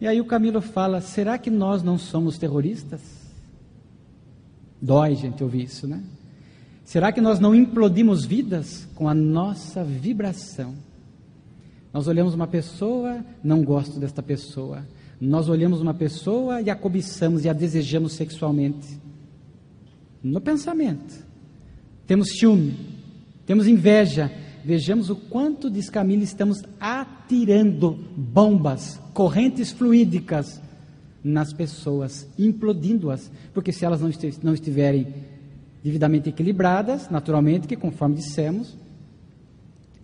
E 0.00 0.06
aí 0.06 0.20
o 0.20 0.24
Camilo 0.24 0.60
fala: 0.60 1.00
será 1.00 1.38
que 1.38 1.50
nós 1.50 1.82
não 1.82 1.98
somos 1.98 2.38
terroristas? 2.38 3.00
Dói, 4.80 5.14
gente, 5.14 5.42
ouvir 5.42 5.64
isso, 5.64 5.86
né? 5.86 6.02
Será 6.84 7.10
que 7.10 7.20
nós 7.20 7.40
não 7.40 7.54
implodimos 7.54 8.24
vidas 8.24 8.86
com 8.94 9.08
a 9.08 9.14
nossa 9.14 9.82
vibração? 9.82 10.74
Nós 11.96 12.06
olhamos 12.08 12.34
uma 12.34 12.46
pessoa, 12.46 13.24
não 13.42 13.64
gosto 13.64 13.98
desta 13.98 14.22
pessoa. 14.22 14.86
Nós 15.18 15.48
olhamos 15.48 15.80
uma 15.80 15.94
pessoa 15.94 16.60
e 16.60 16.68
a 16.68 16.76
cobiçamos 16.76 17.46
e 17.46 17.48
a 17.48 17.54
desejamos 17.54 18.12
sexualmente. 18.12 19.00
No 20.22 20.38
pensamento. 20.38 21.24
Temos 22.06 22.36
ciúme, 22.38 22.76
temos 23.46 23.66
inveja. 23.66 24.30
Vejamos 24.62 25.08
o 25.08 25.16
quanto 25.16 25.70
de 25.70 25.78
escamilho 25.78 26.22
estamos 26.22 26.62
atirando 26.78 27.98
bombas, 28.14 29.00
correntes 29.14 29.70
fluídicas 29.70 30.60
nas 31.24 31.54
pessoas, 31.54 32.28
implodindo-as, 32.38 33.32
porque 33.54 33.72
se 33.72 33.86
elas 33.86 34.02
não 34.42 34.52
estiverem 34.52 35.14
devidamente 35.82 36.28
equilibradas, 36.28 37.08
naturalmente, 37.08 37.66
que 37.66 37.74
conforme 37.74 38.16
dissemos, 38.16 38.76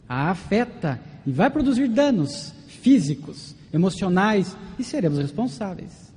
a 0.09 0.30
afeta 0.30 1.11
e 1.26 1.32
vai 1.32 1.50
produzir 1.50 1.88
danos 1.88 2.52
físicos, 2.66 3.54
emocionais 3.72 4.56
e 4.78 4.84
seremos 4.84 5.18
responsáveis. 5.18 6.12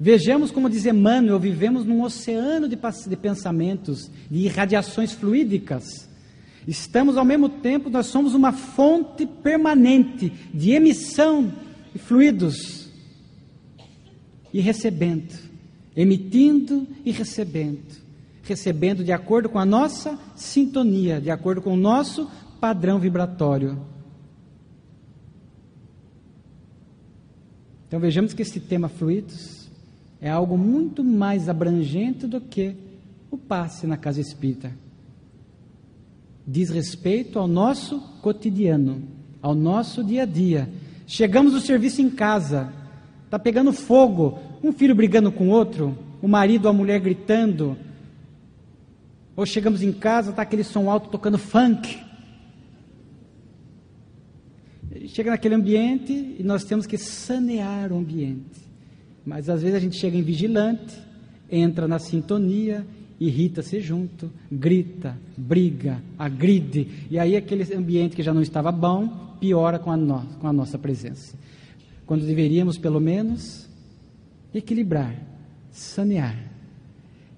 Vejamos 0.00 0.50
como 0.50 0.70
diz 0.70 0.86
Emmanuel, 0.86 1.40
vivemos 1.40 1.84
num 1.84 2.02
oceano 2.02 2.68
de, 2.68 2.76
de 2.76 3.16
pensamentos, 3.16 4.10
de 4.30 4.38
irradiações 4.38 5.12
fluídicas. 5.12 6.08
Estamos 6.66 7.16
ao 7.16 7.24
mesmo 7.24 7.48
tempo, 7.48 7.90
nós 7.90 8.06
somos 8.06 8.34
uma 8.34 8.52
fonte 8.52 9.26
permanente 9.26 10.32
de 10.54 10.70
emissão 10.70 11.52
de 11.92 11.98
fluidos 11.98 12.88
e 14.52 14.60
recebendo, 14.60 15.34
emitindo 15.96 16.86
e 17.04 17.10
recebendo 17.10 18.08
recebendo 18.48 19.04
de 19.04 19.12
acordo 19.12 19.48
com 19.48 19.58
a 19.58 19.66
nossa 19.66 20.18
sintonia, 20.34 21.20
de 21.20 21.30
acordo 21.30 21.60
com 21.60 21.74
o 21.74 21.76
nosso 21.76 22.28
padrão 22.60 22.98
vibratório. 22.98 23.78
Então 27.86 27.98
vejamos 27.98 28.34
que 28.34 28.42
esse 28.42 28.60
tema 28.60 28.88
fluidos 28.88 29.68
é 30.20 30.28
algo 30.28 30.58
muito 30.58 31.02
mais 31.02 31.48
abrangente 31.48 32.26
do 32.26 32.40
que 32.40 32.76
o 33.30 33.38
passe 33.38 33.86
na 33.86 33.96
casa 33.96 34.20
espírita. 34.20 34.72
Diz 36.46 36.70
respeito 36.70 37.38
ao 37.38 37.46
nosso 37.46 38.00
cotidiano, 38.20 39.02
ao 39.40 39.54
nosso 39.54 40.02
dia 40.02 40.22
a 40.22 40.26
dia. 40.26 40.68
Chegamos 41.06 41.52
do 41.52 41.60
serviço 41.60 42.02
em 42.02 42.10
casa, 42.10 42.72
está 43.24 43.38
pegando 43.38 43.72
fogo, 43.72 44.38
um 44.62 44.72
filho 44.72 44.94
brigando 44.94 45.30
com 45.30 45.48
outro, 45.48 45.96
o 46.20 46.28
marido 46.28 46.66
ou 46.66 46.70
a 46.70 46.74
mulher 46.74 47.00
gritando, 47.00 47.76
ou 49.36 49.46
chegamos 49.46 49.82
em 49.82 49.92
casa, 49.92 50.30
está 50.30 50.42
aquele 50.42 50.64
som 50.64 50.90
alto 50.90 51.08
tocando 51.08 51.38
funk 51.38 52.07
chega 55.08 55.30
naquele 55.30 55.54
ambiente 55.54 56.36
e 56.38 56.42
nós 56.42 56.64
temos 56.64 56.86
que 56.86 56.98
sanear 56.98 57.92
o 57.92 57.98
ambiente. 57.98 58.60
Mas 59.24 59.48
às 59.48 59.62
vezes 59.62 59.76
a 59.76 59.80
gente 59.80 59.96
chega 59.96 60.16
em 60.16 60.22
vigilante, 60.22 60.96
entra 61.50 61.88
na 61.88 61.98
sintonia, 61.98 62.86
irrita-se 63.20 63.80
junto, 63.80 64.30
grita, 64.50 65.18
briga, 65.36 66.02
agride, 66.18 67.06
e 67.10 67.18
aí 67.18 67.36
aquele 67.36 67.74
ambiente 67.74 68.14
que 68.14 68.22
já 68.22 68.32
não 68.32 68.42
estava 68.42 68.70
bom 68.70 69.36
piora 69.40 69.78
com 69.78 69.90
a, 69.90 69.96
no, 69.96 70.24
com 70.40 70.46
a 70.46 70.52
nossa 70.52 70.78
presença. 70.78 71.36
Quando 72.06 72.24
deveríamos, 72.24 72.78
pelo 72.78 73.00
menos, 73.00 73.68
equilibrar, 74.54 75.14
sanear. 75.70 76.36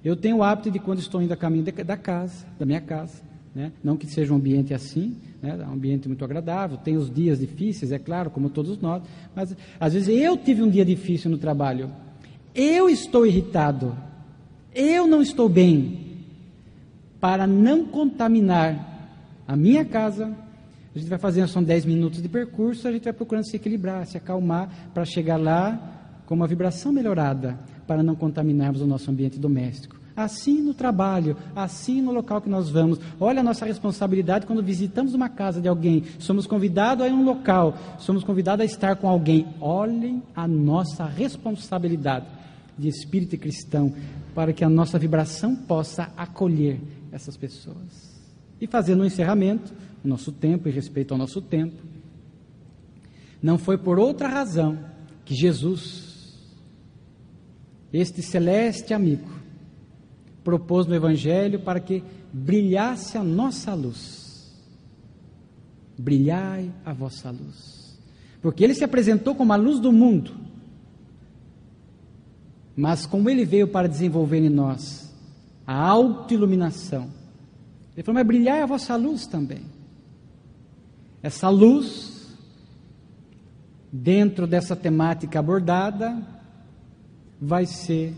Eu 0.05 0.17
tenho 0.17 0.39
o 0.39 0.43
hábito 0.43 0.71
de, 0.71 0.79
quando 0.79 1.01
estou 1.01 1.21
indo 1.21 1.33
a 1.33 1.37
caminho 1.37 1.65
da 1.65 1.97
casa, 1.97 2.47
da 2.59 2.65
minha 2.65 2.81
casa, 2.81 3.23
né? 3.55 3.73
não 3.83 3.97
que 3.97 4.07
seja 4.07 4.33
um 4.33 4.37
ambiente 4.37 4.73
assim, 4.73 5.17
né? 5.43 5.59
é 5.61 5.67
um 5.67 5.73
ambiente 5.73 6.09
muito 6.09 6.25
agradável, 6.25 6.77
tem 6.77 6.97
os 6.97 7.13
dias 7.13 7.41
difíceis, 7.41 7.93
é 7.93 7.99
claro, 7.99 8.31
como 8.31 8.49
todos 8.51 8.81
nós, 8.81 9.03
mas 9.35 9.57
às 9.79 9.93
vezes 9.93 10.09
eu 10.09 10.37
tive 10.37 10.63
um 10.63 10.71
dia 10.71 10.85
difícil 10.85 11.31
no 11.31 11.39
trabalho, 11.39 11.91
eu 12.55 12.89
estou 12.89 13.27
irritado, 13.27 13.97
eu 14.75 15.07
não 15.07 15.21
estou 15.23 15.49
bem, 15.49 16.11
para 17.21 17.47
não 17.47 17.85
contaminar 17.85 18.89
a 19.47 19.55
minha 19.55 19.85
casa, 19.85 20.35
a 20.95 20.99
gente 20.99 21.09
vai 21.09 21.19
fazendo, 21.19 21.49
são 21.49 21.63
10 21.63 21.85
minutos 21.85 22.23
de 22.23 22.29
percurso, 22.29 22.89
a 22.89 22.93
gente 22.93 23.05
vai 23.05 23.13
procurando 23.13 23.45
se 23.45 23.57
equilibrar, 23.57 24.07
se 24.07 24.17
acalmar, 24.17 24.91
para 24.93 25.05
chegar 25.05 25.37
lá 25.37 26.23
com 26.27 26.35
uma 26.35 26.47
vibração 26.47 26.93
melhorada, 26.93 27.59
para 27.87 28.03
não 28.03 28.15
contaminarmos 28.15 28.81
o 28.81 28.87
nosso 28.87 29.11
ambiente 29.11 29.39
doméstico. 29.39 30.00
Assim 30.17 30.61
no 30.61 30.75
trabalho, 30.75 31.37
assim 31.55 32.03
no 32.03 32.13
local 32.13 32.41
que 32.41 32.49
nós 32.49 32.69
vamos. 32.69 32.99
Olha 33.19 33.41
a 33.41 33.45
nossa 33.45 33.65
responsabilidade 33.65 34.47
quando 34.47 34.63
visitamos 34.63 35.15
uma 35.15 35.29
casa 35.29 35.61
de 35.61 35.69
alguém, 35.69 36.05
somos 36.19 36.47
convidados 36.47 37.05
a 37.05 37.09
ir 37.09 37.13
a 37.13 37.15
um 37.15 37.25
local, 37.25 37.77
somos 37.99 38.25
convidados 38.25 38.63
a 38.63 38.65
estar 38.65 38.97
com 38.97 39.09
alguém. 39.09 39.47
Olhem 39.61 40.23
a 40.35 40.47
nossa 40.47 41.05
responsabilidade 41.05 42.27
de 42.79 42.89
espírito 42.89 43.37
cristão 43.37 43.93
para 44.35 44.53
que 44.53 44.65
a 44.65 44.69
nossa 44.69 44.99
vibração 44.99 45.55
possa 45.55 46.11
acolher 46.17 46.81
essas 47.13 47.37
pessoas. 47.37 48.21
E 48.61 48.67
fazendo 48.67 49.03
um 49.03 49.07
encerramento, 49.07 49.73
o 50.05 50.09
nosso 50.09 50.33
tempo 50.33 50.69
e 50.69 50.73
respeito 50.73 51.13
ao 51.13 51.19
nosso 51.19 51.41
tempo, 51.41 51.83
não 53.43 53.59
foi 53.59 53.79
por 53.79 53.99
outra 53.99 54.29
razão 54.29 54.79
que 55.25 55.35
Jesus, 55.35 56.35
este 57.93 58.23
celeste 58.23 58.93
amigo, 58.93 59.29
propôs 60.43 60.87
no 60.87 60.95
Evangelho 60.95 61.61
para 61.61 61.81
que 61.81 62.03
brilhasse 62.33 63.19
a 63.19 63.23
nossa 63.23 63.75
luz. 63.75 64.53
Brilhai 65.99 66.73
a 66.85 66.93
vossa 66.93 67.31
luz. 67.31 67.99
Porque 68.41 68.65
ele 68.65 68.75
se 68.75 68.85
apresentou 68.85 69.35
como 69.35 69.53
a 69.53 69.57
luz 69.57 69.79
do 69.79 69.93
mundo. 69.93 70.33
Mas 72.75 73.05
como 73.05 73.29
ele 73.29 73.45
veio 73.45 73.69
para 73.69 73.89
desenvolver 73.89 74.39
em 74.39 74.49
nós 74.49 75.15
a 75.67 75.75
autoiluminação, 75.75 77.11
ele 77.95 78.03
falou: 78.03 78.15
Mas 78.15 78.27
brilhai 78.27 78.63
a 78.63 78.67
vossa 78.67 78.97
luz 78.97 79.27
também. 79.27 79.63
Essa 81.23 81.51
luz, 81.51 82.35
dentro 83.93 84.47
dessa 84.47 84.75
temática 84.75 85.39
abordada, 85.39 86.27
vai 87.39 87.67
ser 87.67 88.15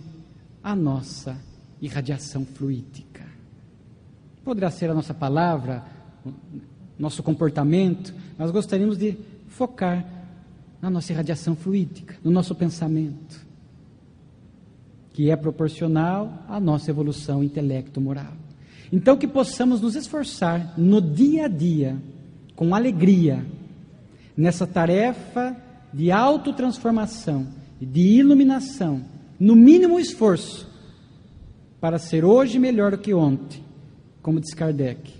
a 0.62 0.76
nossa 0.76 1.36
irradiação 1.82 2.46
fluídica. 2.46 3.26
Poderá 4.44 4.70
ser 4.70 4.88
a 4.88 4.94
nossa 4.94 5.12
palavra, 5.12 5.84
nosso 6.98 7.22
comportamento, 7.22 8.14
mas 8.38 8.52
gostaríamos 8.52 8.96
de 8.96 9.18
focar 9.48 10.06
na 10.80 10.88
nossa 10.88 11.12
irradiação 11.12 11.56
fluídica, 11.56 12.16
no 12.24 12.30
nosso 12.30 12.54
pensamento, 12.54 13.44
que 15.12 15.30
é 15.30 15.36
proporcional 15.36 16.44
à 16.48 16.58
nossa 16.60 16.90
evolução 16.90 17.42
intelecto-moral. 17.42 18.32
Então, 18.92 19.16
que 19.16 19.26
possamos 19.26 19.80
nos 19.80 19.96
esforçar 19.96 20.74
no 20.78 21.00
dia 21.00 21.46
a 21.46 21.48
dia, 21.48 21.96
com 22.54 22.74
alegria, 22.74 23.44
nessa 24.36 24.66
tarefa 24.66 25.56
de 25.92 26.10
autotransformação, 26.10 27.46
de 27.80 28.00
iluminação, 28.00 29.04
no 29.38 29.56
mínimo 29.56 29.98
esforço, 29.98 30.71
para 31.82 31.98
ser 31.98 32.24
hoje 32.24 32.60
melhor 32.60 32.92
do 32.92 32.98
que 32.98 33.12
ontem, 33.12 33.60
como 34.22 34.38
diz 34.38 34.54
Kardec, 34.54 35.12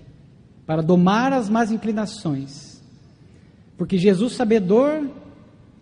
para 0.65 0.81
domar 0.81 1.33
as 1.33 1.49
más 1.49 1.73
inclinações, 1.73 2.81
porque 3.77 3.99
Jesus, 3.99 4.35
sabedor 4.35 5.11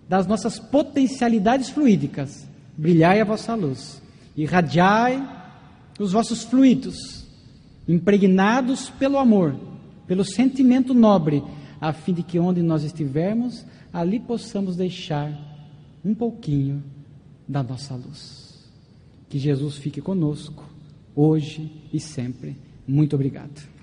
das 0.08 0.26
nossas 0.26 0.58
potencialidades 0.58 1.68
fluídicas, 1.68 2.48
brilhai 2.78 3.20
a 3.20 3.26
vossa 3.26 3.54
luz, 3.54 4.00
irradiai 4.34 5.22
os 5.98 6.12
vossos 6.12 6.44
fluidos, 6.44 7.26
impregnados 7.86 8.88
pelo 8.88 9.18
amor, 9.18 9.54
pelo 10.06 10.24
sentimento 10.24 10.94
nobre, 10.94 11.44
a 11.78 11.92
fim 11.92 12.14
de 12.14 12.22
que 12.22 12.38
onde 12.38 12.62
nós 12.62 12.84
estivermos, 12.84 13.66
ali 13.92 14.18
possamos 14.18 14.76
deixar 14.76 15.30
um 16.02 16.14
pouquinho 16.14 16.82
da 17.46 17.62
nossa 17.62 17.94
luz. 17.94 18.66
Que 19.28 19.38
Jesus 19.38 19.76
fique 19.76 20.00
conosco, 20.00 20.69
hoje 21.14 21.70
e 21.92 22.00
sempre. 22.00 22.56
Muito 22.86 23.14
obrigado. 23.14 23.79